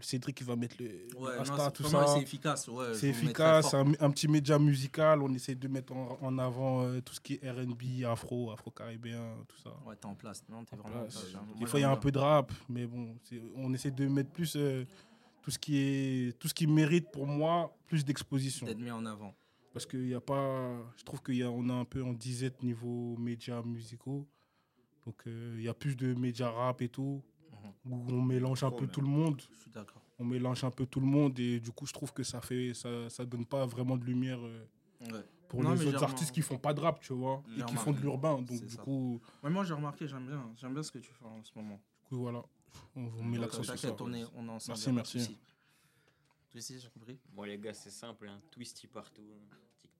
[0.00, 2.06] Cédric, il va mettre le, le Ouais, non, tout ça.
[2.06, 2.68] c'est efficace.
[2.68, 5.22] ouais, C'est efficace, un, un petit média musical.
[5.22, 9.36] On essaie de mettre en, en avant euh, tout ce qui est RB, afro, afro-caribéen,
[9.48, 9.70] tout ça.
[9.86, 10.42] Ouais, t'es en place.
[10.48, 11.14] Non, t'es En vraiment en place.
[11.14, 11.30] place.
[11.32, 13.16] J'aime- Des fois, il y a un peu de rap, mais bon,
[13.56, 14.84] on essaie de mettre plus euh,
[15.42, 18.66] tout, ce qui est, tout ce qui mérite pour moi plus d'exposition.
[18.66, 19.34] d'être mis en avant.
[19.72, 20.72] Parce qu'il y a pas.
[20.96, 24.26] Je trouve qu'on a un peu en disette niveau médias musicaux.
[25.06, 27.22] Donc, euh, il y a plus de médias rap et tout,
[27.84, 29.40] Où on mélange un Trop peu tout le monde.
[29.52, 30.02] Je suis d'accord.
[30.18, 32.74] On mélange un peu tout le monde et du coup, je trouve que ça fait
[32.74, 34.64] ça, ça donne pas vraiment de lumière euh,
[35.10, 35.24] Ouais.
[35.48, 37.76] pour Non, les autres artistes qui font pas de rap, tu vois, et qui remarqué.
[37.78, 38.34] font de l'urbain.
[38.42, 38.82] Donc, du ça.
[38.82, 40.52] coup, Ouais, moi, j'ai remarqué, j'aime bien.
[40.56, 41.80] J'aime bien ce que tu fais en ce moment.
[42.02, 42.42] du coup, voilà.
[42.94, 43.96] On, on met l'accent sur ça.
[43.98, 44.78] On est, on est ensemble.
[44.78, 45.38] Merci, merci.
[46.54, 47.18] aussi, j'ai compris.
[47.32, 48.28] Bon, les gars, c'est simple.
[48.28, 48.40] Hein.
[48.50, 49.22] Twisty partout.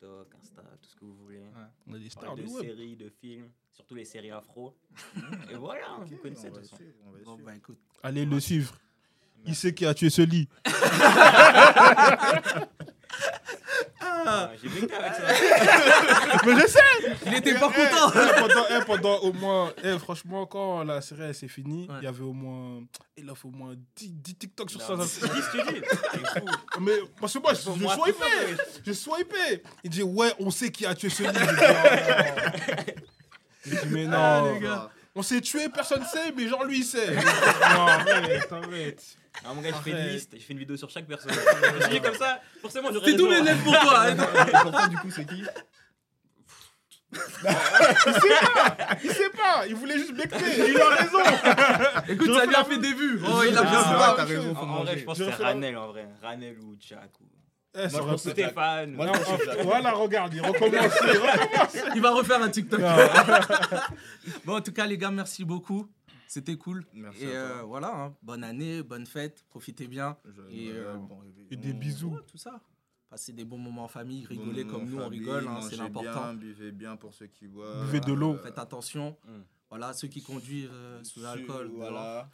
[0.01, 1.43] TikTok, Insta, tout ce que vous voulez.
[1.87, 2.65] On a des stars de web.
[2.65, 4.75] séries, de films, surtout les séries afro.
[5.51, 7.39] Et voilà, vous connaissez Bon, suivre.
[7.45, 7.79] bah écoute.
[8.03, 8.75] Allez le suivre.
[9.45, 10.49] Il sait qui a tué ce lit.
[14.27, 15.23] Ah, J'ai vécu avec ça.
[16.47, 16.81] Mais je sais
[17.27, 21.01] Il était pas Eh, content eh, pendant, eh, pendant au moins, eh, franchement, quand la
[21.01, 22.83] série s'est finie, il y avait au moins,
[23.17, 24.95] il a fait au moins 10, 10 TikTok sur ça.
[26.81, 28.57] Mais parce que moi, je, je swipais,
[28.87, 29.63] je swipais.
[29.85, 31.27] Il dit ouais, on sait qui a tué ce oh.
[33.67, 34.91] Dit, mais non, Ah, les gars.
[35.15, 37.15] On s'est tué, personne sait, mais genre lui il sait.
[37.15, 39.17] non, arrête, arrête.
[39.45, 41.33] Ah, mon gars, je fais une liste, je fais une vidéo sur chaque personne.
[41.81, 44.07] Je dis comme ça, forcément, j'aurais C'est tous les nets pour toi.
[44.07, 44.17] hein.
[44.49, 45.45] Et pour toi, du coup, c'est qui
[49.03, 50.37] Il sait pas, il voulait juste becter,
[50.69, 51.19] il a raison.
[52.09, 53.21] Écoute, ça lui a fait des vues.
[53.25, 55.89] Oh, il a bien t'as raison, faut En, vrai, je pense que c'est Ranel en
[55.89, 56.09] vrai.
[56.23, 57.11] Ranel ou Jack.
[57.21, 57.25] Ou...
[57.75, 58.93] Eh, ça Moi, je Stéphane.
[58.95, 60.93] Moi, Non, je pense que en- c'est- voilà, regarde, il recommence.
[61.95, 62.81] il va refaire un TikTok.
[64.45, 65.87] Bon, en tout cas, les gars, merci beaucoup.
[66.27, 66.85] C'était cool.
[66.95, 68.15] Merci Et euh, voilà, hein.
[68.23, 70.17] bonne année, bonne fête, profitez bien.
[70.25, 71.21] Je- Et, ouais, euh, bon.
[71.51, 72.11] Et des bisous.
[72.11, 72.61] Ouais, tout ça.
[73.09, 75.75] Passer des bons moments en famille, Bon rigoler moment comme nous, on rigole, hein, c'est
[75.77, 76.33] l'important.
[76.33, 77.85] bien, Buvez bien pour ceux qui boivent.
[77.87, 78.37] Buvez de l'eau.
[78.37, 79.17] Faites attention.
[79.27, 79.41] Mm.
[79.69, 81.71] Voilà, ceux qui conduisent euh, sous l'alcool.
[81.75, 82.29] Voilà.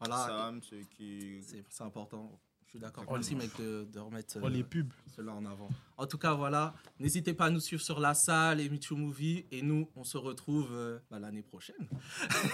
[0.00, 1.40] Voilà, Sam, ceux qui.
[1.70, 2.40] c'est important.
[2.66, 3.04] Je suis d'accord.
[3.06, 4.92] Oh, Merci, mec, de, de remettre Oh, euh, les pubs.
[5.14, 5.68] cela en avant.
[5.96, 6.74] En tout cas, voilà.
[6.98, 9.46] N'hésitez pas à nous suivre sur la salle et Michu Movie.
[9.52, 11.76] Et nous, on se retrouve euh, bah, l'année prochaine.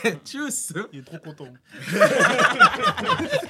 [0.24, 1.52] Tchuss Il est trop content.